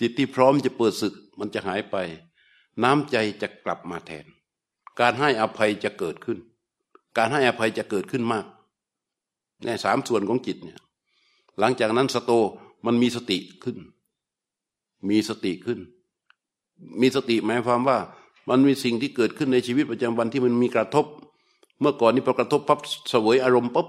[0.00, 1.96] จิตที่พร้อมจะเปิดศึก มันจะหายไป
[2.82, 4.26] น้ำใจจะกลับมาแทน
[5.00, 6.38] การให้อภัยจะเกิดขึ้น
[7.16, 8.46] การให้อภัยจะเกิดขึ้นมาก
[9.64, 10.80] ในสามส่วนของจิตเนี่ย
[11.58, 12.32] หลังจากนั้นสโต
[12.86, 13.76] มันมีสติขึ้น
[15.08, 15.80] มีสติขึ้น
[17.00, 17.98] มีสติหมายความว่า
[18.48, 21.06] มันมีสิ่งที่เกิดขึ้นในชีวิตประจำวันที่มันมีกระทบ
[21.80, 23.86] เมื่อก่อนนี้พอกระทบปั๊บเสวยอารมณ์ปั๊บ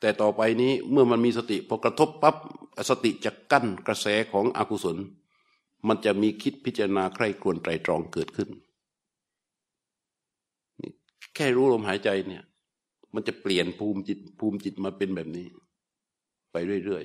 [0.00, 2.36] แต่ต่อไปนี้เมื่อมันมีสติพอกระทบปั๊บ
[2.90, 4.96] สติจะกั้นกระแสของอกุศล
[5.88, 8.48] มันจะมีคิดพิจารณาใคร่ครวญไตรตรองเกิดขึ้น
[11.34, 12.44] แค่รู้ลมหายใจเนี่ย
[13.14, 15.46] มันจะเปลี่ยนภูมิจิตภูมิจิตมาเป็นแบบนี้
[16.52, 17.04] ไปเรื่อย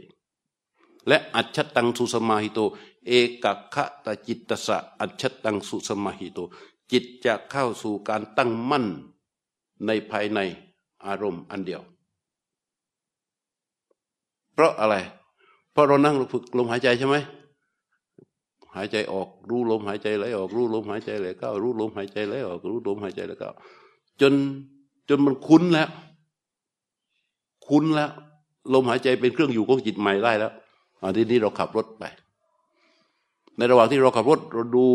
[0.53, 2.59] ๆ และอัจฉตังสุสมาหิโต
[3.07, 3.11] เอ
[3.43, 6.39] กคะตจิตตสะอัจฉตังสุสมาหิโต
[6.91, 8.85] จิตจะเข้าสู่การตั้งมั่น
[9.87, 10.39] ในภายใน
[11.05, 11.81] อารมณ์อันเดียว
[14.53, 14.95] เพราะอะไร
[15.71, 17.15] เพราะเรานั่งฝึกลมหายใจใช่ไหม
[18.75, 23.51] หายใจออกรู้ลมหายใจไหลออกรู้ลมหายใจไหลเข้ารู้ลมหายใจไหลออกรู้ลมหายใจไหลเข้า
[24.21, 24.33] จน
[25.09, 25.89] จนมันคุ้นแล้ว
[27.67, 28.11] คุ้นแล้ว
[28.73, 30.51] ลมหายใจเป็นเครื่องอยู่ของจิตใหม่ได้แล้ว
[31.01, 32.03] อันนี้เราขับรถไป
[33.57, 34.85] ในระหว่างที่เราขับรถเราดู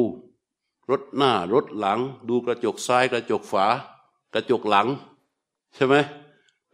[0.90, 1.98] รถหน้ารถหลัง
[2.28, 3.66] ดูกระจกซ้ายกระจกฝา
[4.34, 4.86] กระจกหลัง
[5.74, 5.94] ใช่ไหม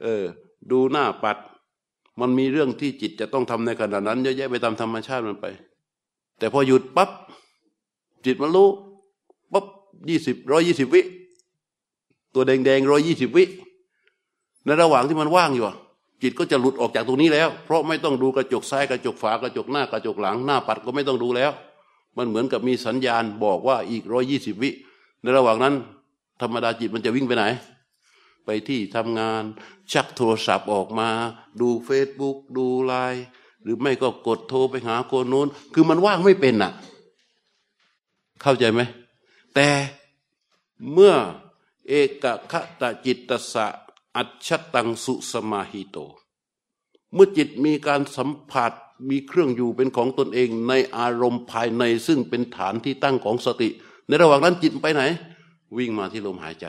[0.03, 0.25] เออ
[0.71, 1.37] ดูหน้าปัด
[2.21, 5.47] มันมีเรื่องที่จิตจะต้องทำในขณะนั้นเยอะแยะไปตามธรรมชาติมันไป
[6.39, 7.11] แต่พอหยุดปับ๊บ
[8.25, 8.69] จิตมันรู้
[9.53, 9.67] ปั๊บ
[10.09, 11.01] ยี่สิบร้อยี่สิบวิ
[12.35, 13.45] ตัวแดงแดงร้อยี่สิบวิ
[14.65, 15.65] ในระหว่างที่มันว่างอยู่
[16.23, 21.53] จิตก็จะหลุดออกจากตรงนี้แล้ว เพราะไม่ต้องดูกระจกซ้ายกระจกฝากระจกหน้ากระจกหลังหน้าปัดก็ไม่ต้องดูแล้ว
[22.17, 24.71] มันเหมือนกับมีสัญญาณบอกว่าอีกร้อยี่สิบวิ
[25.23, 25.75] ในระหว่างนั้น
[26.41, 27.45] ธรรมดาจิตมันจะวิ่งไปไหน
[28.45, 29.43] ไปที่ทำงาน
[29.93, 31.09] ชักโทรศัพท์ออกมา
[31.61, 33.25] ดูเฟซบุ๊กดูไลน์
[33.63, 36.73] หรือไม่ก็กดโทรไปหาคนโน้น คือมันว่างไม่เป็นน่ะ
[38.43, 38.81] เข้าใจไหม
[39.55, 39.69] แต่
[40.93, 41.15] เมื่อ
[41.89, 43.67] เอกคตจิตตสะ
[44.17, 45.97] อัจฉตังสุสมาหิโต
[47.15, 48.73] เมื่อจิตมีการสัมผัส
[49.09, 53.69] มีเครื่องอยู่เป็นของตนเองในอารมณ์ภายในซึ่งเป็นฐานที่ตั้งของสติ
[54.07, 55.03] ในระหว่างนั้นจิตไปไหน
[55.79, 56.67] วิ่งมาที่ลมหายใจ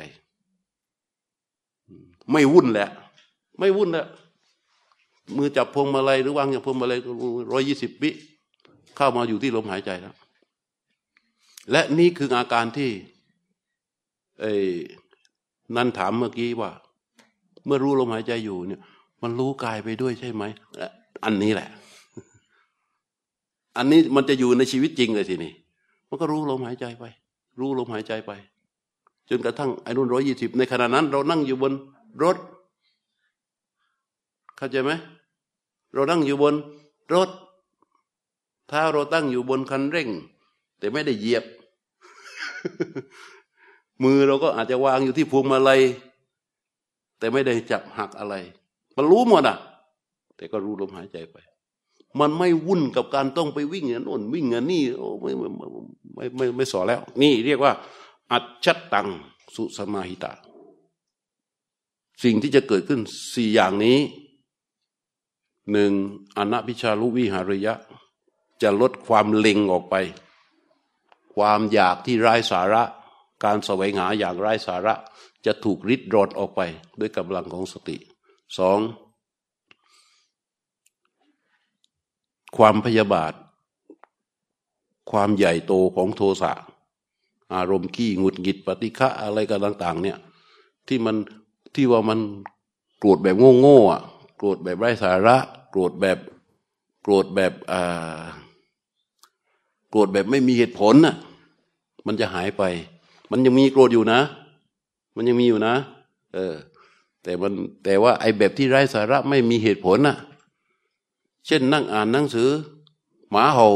[2.31, 2.89] ไม่วุ่นแหละ
[3.59, 4.05] ไม่วุ่นแหละ
[5.37, 6.99] มือจับพวงมาลัยหรือวางอย่างพวงมาลัย
[7.51, 8.11] ร้อยยี่สิบวิ
[8.95, 10.15] เข้ามาอยู่ที่ลมหายใจแล้ว
[11.71, 12.91] และนี่คืออาการที่
[14.39, 14.53] ไอ้
[15.75, 16.71] นั่นถามเมื่อกี้ว่า
[17.65, 18.81] เมื่อรู้ลมหายใจอยู่เนี่ย
[19.23, 20.43] มันรู้กายไปด้วยใช่ไหม
[21.25, 21.69] อันนี้แหละ
[23.77, 25.51] อันนี้มันจะอยู่ในชีวิตจริงเลยทีนี้
[26.09, 27.05] มันก็รู้ลมหายใจไป
[27.59, 28.31] รู้ลมหายใจไป
[29.29, 31.73] จนกระทั่งไอ้นุ่นร้อยยี่สิบในขณะนั้น เรานั่งอยู่บน
[32.23, 32.37] รถ
[34.57, 34.91] เข้าใจไหม
[35.93, 36.55] เรานั่งอยู่บน
[37.13, 37.29] รถ
[38.71, 40.09] ถ้าเราตั้งอยู่บนคันเร่ง
[40.79, 41.43] แต่ไม่ได้เหยียบ
[44.03, 45.81] มือเราก็อาจจะวางอยู่ที่พวงมาลัย
[47.19, 48.35] แต่ไม่ได้จับหักอะไร
[48.95, 49.57] มันรู้หมดอะ
[50.35, 51.37] แต่ก็รู้ลมหายใจไป
[52.19, 55.47] มันไม่วุ่นกับการต้องไปวิ่งเงี้ยโน่นวิ่งเงี้ยนี่โอ้ไม่ไม่
[56.15, 57.71] ไม่ไม่ไม่สอนแล้ว นี่เรียกว่า
[58.31, 59.09] อัจฉตัง
[59.55, 60.33] สุสมาหิตา
[62.23, 63.01] สิ่งที่จะเกิดขึ้น
[63.33, 63.99] สี่อย่างนี้
[65.71, 65.91] หนึ่ง
[66.37, 67.73] อนัพิชาลุวิหาริยะ
[68.61, 69.95] จะลดความเล็งออกไป
[71.35, 72.83] ความอยากที่ไร้สาระ
[73.43, 74.93] การแสวงหาอย่างไร้สาระ
[75.45, 76.61] จะถูกริดรอนออกไป
[76.99, 77.97] ด้วยกำลังของสติ
[78.57, 78.79] สอง
[82.57, 83.33] ความพยาบาท
[85.11, 86.51] ความใหญ่โตของโทสะ
[87.53, 90.17] อารมณ์ขี้หงุดหงิดปฏิฆะอะไรกันต่าง ๆ เนี่ย
[90.87, 91.15] ที่มัน
[91.75, 92.19] ที่ว่ามัน
[92.99, 94.01] โกรธแบบโง่ๆอะ
[94.37, 95.37] โกรธแบบไร้สาระ
[95.71, 96.17] โกรธแบบ
[97.01, 98.23] โกรธแบบอ่า
[99.89, 101.15] โกรธแบบไม่มีเหตุผลน่ะ
[102.07, 102.63] มันจะหายไป
[103.31, 104.19] มันยังมีโกรธอยู่นะ
[105.15, 105.75] มันยังมีอยู่นะ
[106.33, 106.55] เออ
[107.23, 107.51] แต่มัน
[107.83, 110.17] แต่ว่าไอ้แบบที่ไร้สาระไม่มีเหตุผลน่ะ
[111.45, 112.49] เช่นนั่งอ่านหนังสือ
[113.31, 113.69] หมาเห่า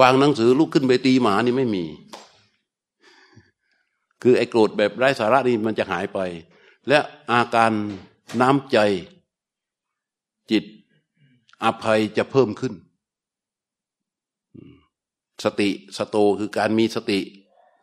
[0.00, 1.84] วางหนังสือลุกขึ้นไปตีหมานี่ไม่มี
[4.22, 6.18] คือไอ้โกรธแบบไร้สาระนี่มันจะหายไป
[6.88, 6.98] และ
[7.30, 7.72] อาการ
[8.40, 8.78] น้ำใจ
[10.50, 10.64] จิต
[11.64, 12.74] อภัยจะเพิ่มขึ้น
[15.44, 17.20] สติสโตคือการมีสติ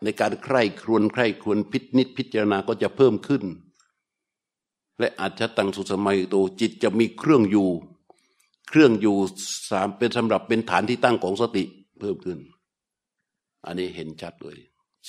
[0.04, 3.44] ในการใคร่ครวญใคร่ครวญพินิจพิจารณาก็จะเพิ่มขึ้น
[5.00, 7.70] และอาจจะตั้งสุสมัยโตจิตจะมีเครื่องอยู่
[8.70, 9.18] เครื่องอยู่
[9.72, 11.64] สามเป็นสำหรับเป็นฐานที่ตั้งของสติ
[12.00, 12.38] เพิ่มขึ้น
[13.66, 14.58] อันนี้เห็นชัดเลย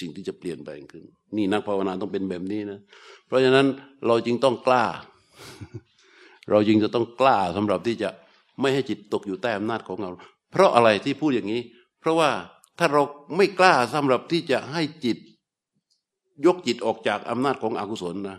[0.01, 1.05] สิ่งที่จะเปลี่ยนแปลงขึ้น
[1.37, 2.79] นี่นักภาวนาต้องเป็นแบบนี้นะ
[3.27, 3.67] เพราะฉะนั้น
[4.07, 4.85] เราจึงต้องกล้า
[6.51, 8.09] เราจึงจะต้องกล้าสำหรับที่จะ
[8.61, 10.11] ไม่ให้จิตตกอยู่ใต้อำนาจของเรา
[10.51, 11.63] เพราะอะไรที่พูดอย่างนี้
[12.01, 12.31] เพราะว่า
[12.79, 13.03] ถ้าเรา
[13.37, 15.19] ไม่กล้าสำหรับที่จะให้จิต
[16.47, 18.39] ยกจิตออกจากอำนาจของอกุศลนะ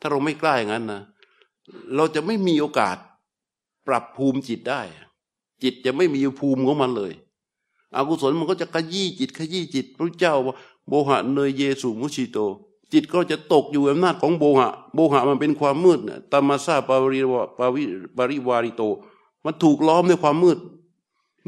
[0.00, 1.00] ถ้าเราไม่กล้าอย่างนั้นนะ
[1.96, 2.96] เราจะไม่มีโอกาส
[3.86, 4.80] ปรับภูมิจิตได้
[5.62, 7.12] จิตจะไม่มีภูมิของมันเลย
[7.94, 10.54] อกุศลมันก็จะขยี้จิตขยี้จิตพระเจ้าว่า
[10.88, 12.38] โบหะเนยเยสุมุชิโต
[12.92, 15.98] จิตก็จะตกอยู่อำนาจของโบหะ โบหะมันเป็นความมืด
[16.32, 17.84] ตามาซาปาริวปาวิ
[18.16, 18.82] ปาริวาริโต
[19.44, 20.58] มันถูกล้อมด้วยความมืด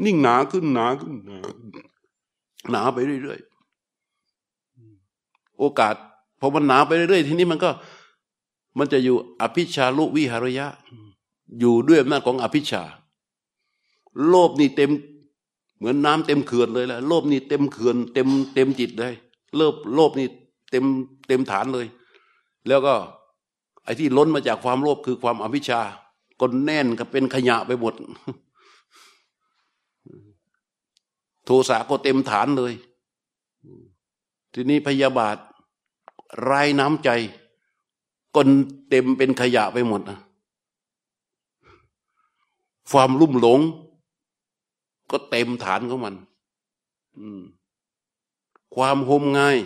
[0.05, 1.37] นิ่งหนาขึ้นหนาขึ้นหนา
[2.71, 5.95] หนาไปเรื่อยๆโอกาส
[6.39, 7.69] พอมันหนาไปเรื่อยๆทีนี้มันก็
[8.77, 10.67] มันจะอยู่อภิชาลุวิหารยะ
[11.59, 12.83] อยู่ด้วยอำนาจของอภิชา
[14.27, 14.91] โลภนี่เต็ม
[15.77, 19.13] เหมือนน้ำเต็มเขื่อนเลยแหละโลภนี่เต็มเขื่อนเต็มเต็มจิตเลย
[19.55, 20.27] โลภโลภนี่
[20.71, 20.85] เต็ม
[21.27, 21.87] เต็มฐานเลย
[22.67, 22.93] แล้วก็
[23.83, 25.81] ไอ้ที่ล้นมาจากความโลภคือความอภิชา
[26.39, 27.93] ก็แน่นก็เป็นขยะไปหมด
[31.45, 32.73] โทสะก็เต็มฐานเลย
[34.53, 35.37] ทีนี้พยาบาท
[36.49, 37.09] รายน้ำใจ
[38.35, 38.41] ก็
[38.89, 40.19] เต็มเป็นขยะไปหมดนะ
[42.91, 43.59] ความลุ่มหลง
[45.11, 46.15] ก็เต็มฐานของมัน
[48.75, 49.57] ความหมง่าย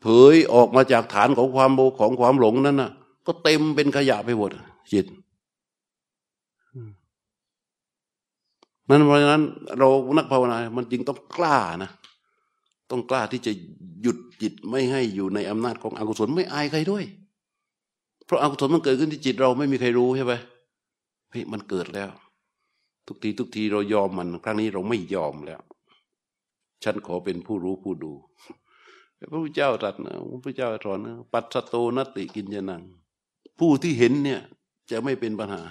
[0.00, 2.90] เผยออกมาจากฐานของความโบของความหลงนั้นน่ะ
[3.26, 4.50] ก็เต็มเป็นขยะไปหมด
[4.92, 5.06] จิต
[8.88, 9.42] นั้นเพราะฉะนั้น
[9.78, 11.90] เรานักภาวนา มันจึงต้องกล้านะ
[12.90, 13.52] ต้องกล้าที่จะ
[14.02, 17.04] หยุดจิตไม่ให้อยู่ในอำนาจของอกุศลไม่อายใครด้วย
[18.26, 20.34] เพราะอากุศลมันเกิดขึ้นที่จิตเราไม่มีใครรู้ใช่ไหม
[21.30, 22.10] เฮ้ยมันเกิดแล้ว
[23.06, 25.60] ทุกทีทุกทีเรายอมมัน ครั้งนี้เราไม่ยอมแล้ว
[26.84, 28.12] ฉันขอเป็นผู้รู้ผู้ดู
[29.30, 32.82] พระพุทธเจ้าตรัสนะพระพุทธเจ้าสอนนะปัสโตนติกินยนัง
[33.58, 34.40] ผู้ที่เห็นเนี่ย
[34.90, 35.62] จะไม่เป็นปัญหา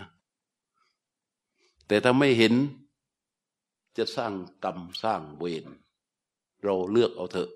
[1.88, 2.54] แต่ถ้าไม่เห็น
[3.98, 4.34] จะสร้าง
[4.64, 5.66] กรรมสร้างเวร
[6.64, 7.50] เราเลือกเอาเถอะ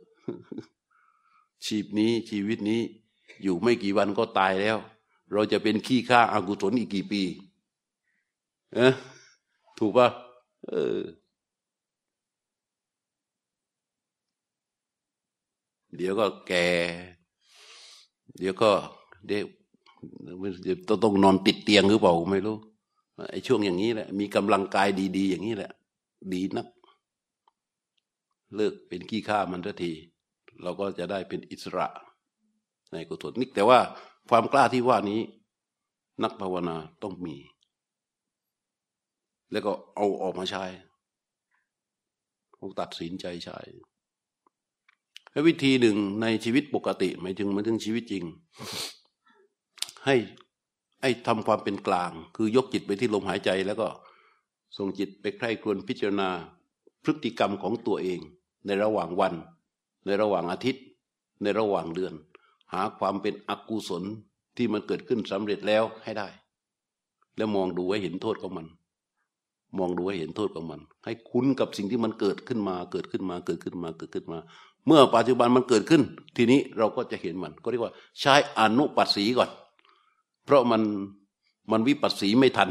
[1.65, 2.81] ชีพนี้ชีวิตนี้
[3.43, 4.77] อยู่ไม่กี่วันก็ตายแล้ว
[5.33, 7.23] เราจะเป็นขี้ข้าอากุศลอีกกี่ปี
[8.75, 8.93] เอะ
[9.77, 10.07] ถูกปะ
[10.69, 10.97] เออ
[15.97, 16.67] เดี๋ยวก็แก่
[18.37, 18.71] เดี๋ยวก็
[19.27, 19.39] เดี๋
[20.71, 22.57] ยวต้องต้องนอนติดเตียงหรือเปล่าไม่รู้
[23.31, 24.87] ไอ้ช่วงอย่างนี้แหละ มีกำลังกาย
[25.17, 25.71] ดี ๆ อย่างนี้แหละ
[26.33, 26.67] ดีนัก
[28.55, 29.91] เลิกเป็นขี้ข้ามันทันที
[30.63, 31.87] เราก็จะได้เป็นอิสระ
[32.91, 33.79] ในกุศลนิกแต่ว่า
[34.29, 35.21] ความกล้าที่ว่านี้
[36.23, 37.35] นักภาวนาต้องมี
[39.51, 40.65] แล้วก็เอาออกมาใช้
[42.79, 43.59] ตัดสินใจใช้
[45.37, 48.23] แล้ววิธีหนึ่งในชีวิตปกติหมายถึงหมายถึงชีวิตจริง
[50.05, 50.15] ให้
[51.01, 53.87] ให้ทำความเป็นกลาง คือยกจิตไปที่ลมหายใจ แล้วก็
[54.77, 56.29] ส่งจิตไปใคร่ครวญพิจารณา
[57.03, 58.19] พฤติกรรมของตัวเอง
[58.65, 59.33] ในระหว่างวัน
[60.05, 60.83] ในระหว่างอาทิตย์
[61.41, 62.13] ในระหว่างเดือน
[62.73, 64.03] หาความเป็นอกุศล
[64.57, 66.27] ที่มันเกิดขึ้นสำเร็จแล้วให้ได้
[67.37, 68.67] แล้วมองดูไว้เห็นโทษของมัน
[69.79, 74.39] มองดูให้เห็นโทษของมัน ให้คุ้นกับสิ่งที่มันเกิดขึ้นมาเกิดขึ้นมาเกิดขึ้นมาเกิดขึ้นมา
[74.87, 76.01] เมื่อปัจจุบันมันเกิดขึ้น
[76.37, 79.49] ทีนี้เราก็จะเห็นมัน ก็เรียกว่า ใช้อนุปัสสีก่อน
[80.45, 80.81] เพราะมัน
[81.71, 82.69] มันวิปัสสีไม่ทัน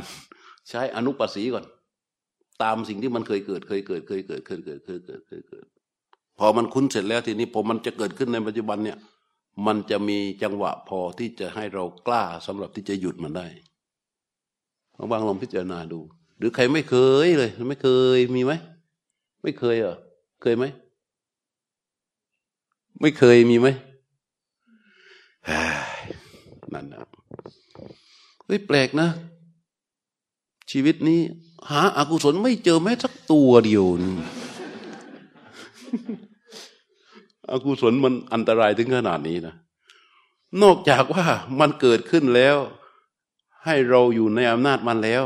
[0.68, 1.64] ใช้อนุปัสสีก่อน
[2.62, 5.66] ตามสิ่งที่มันเคยเกิดเคยเกิดเคยเกิดเคยเกิดเคยเกิดเคยเกิด
[6.38, 8.98] พอมันคุ้นเสร็จแล้วทีนี้พอมันจะเกิดขึ้นในปัจจุบันเนี่ย
[9.66, 13.46] มันจะมีจังหวะพอที่จะให้เรากล้าสำหรับที่จะหยุดมันได้
[15.12, 16.00] บางลองพิจารณาดู
[16.38, 16.96] หรือใครไม่เค
[17.26, 18.52] ยเลย ไม่เคยมีไหม
[19.42, 19.96] ไม่เคยเหรอ
[20.42, 20.64] เคยไหม
[23.01, 23.68] ไม่เคยมีไหม
[26.72, 27.01] นั่นนะ
[28.44, 29.09] เฮ้ยแปลกนะ
[30.70, 31.20] ชีวิตนี้
[31.70, 33.84] หาอากุศลไม่เจอแม้สักตัวเดียว
[37.51, 39.55] อากุศลมันอันตรายถึงขนาดนี้นะ
[40.62, 41.24] นอกจากว่า
[41.61, 42.57] มันเกิดขึ้นแล้ว
[43.64, 45.24] ให้เราอยู่ในอำนาจมันแล้ว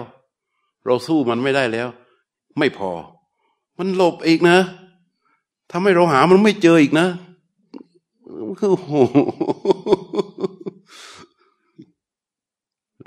[0.84, 1.88] เราสู้มันไม่ได้แล้ว
[2.58, 2.90] ไม่พอ
[3.78, 4.58] มันหลบอีกนะ
[5.70, 7.06] ทำให้เราหามันไม่เจออีกนะ
[8.48, 8.92] มัคือโห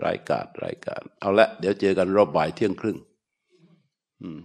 [0.05, 2.97] รายการรายการ เอาละ เดี๋ยวเจอกันรอบบ่ายเที่ยงครึ่ง
[4.21, 4.39] อืม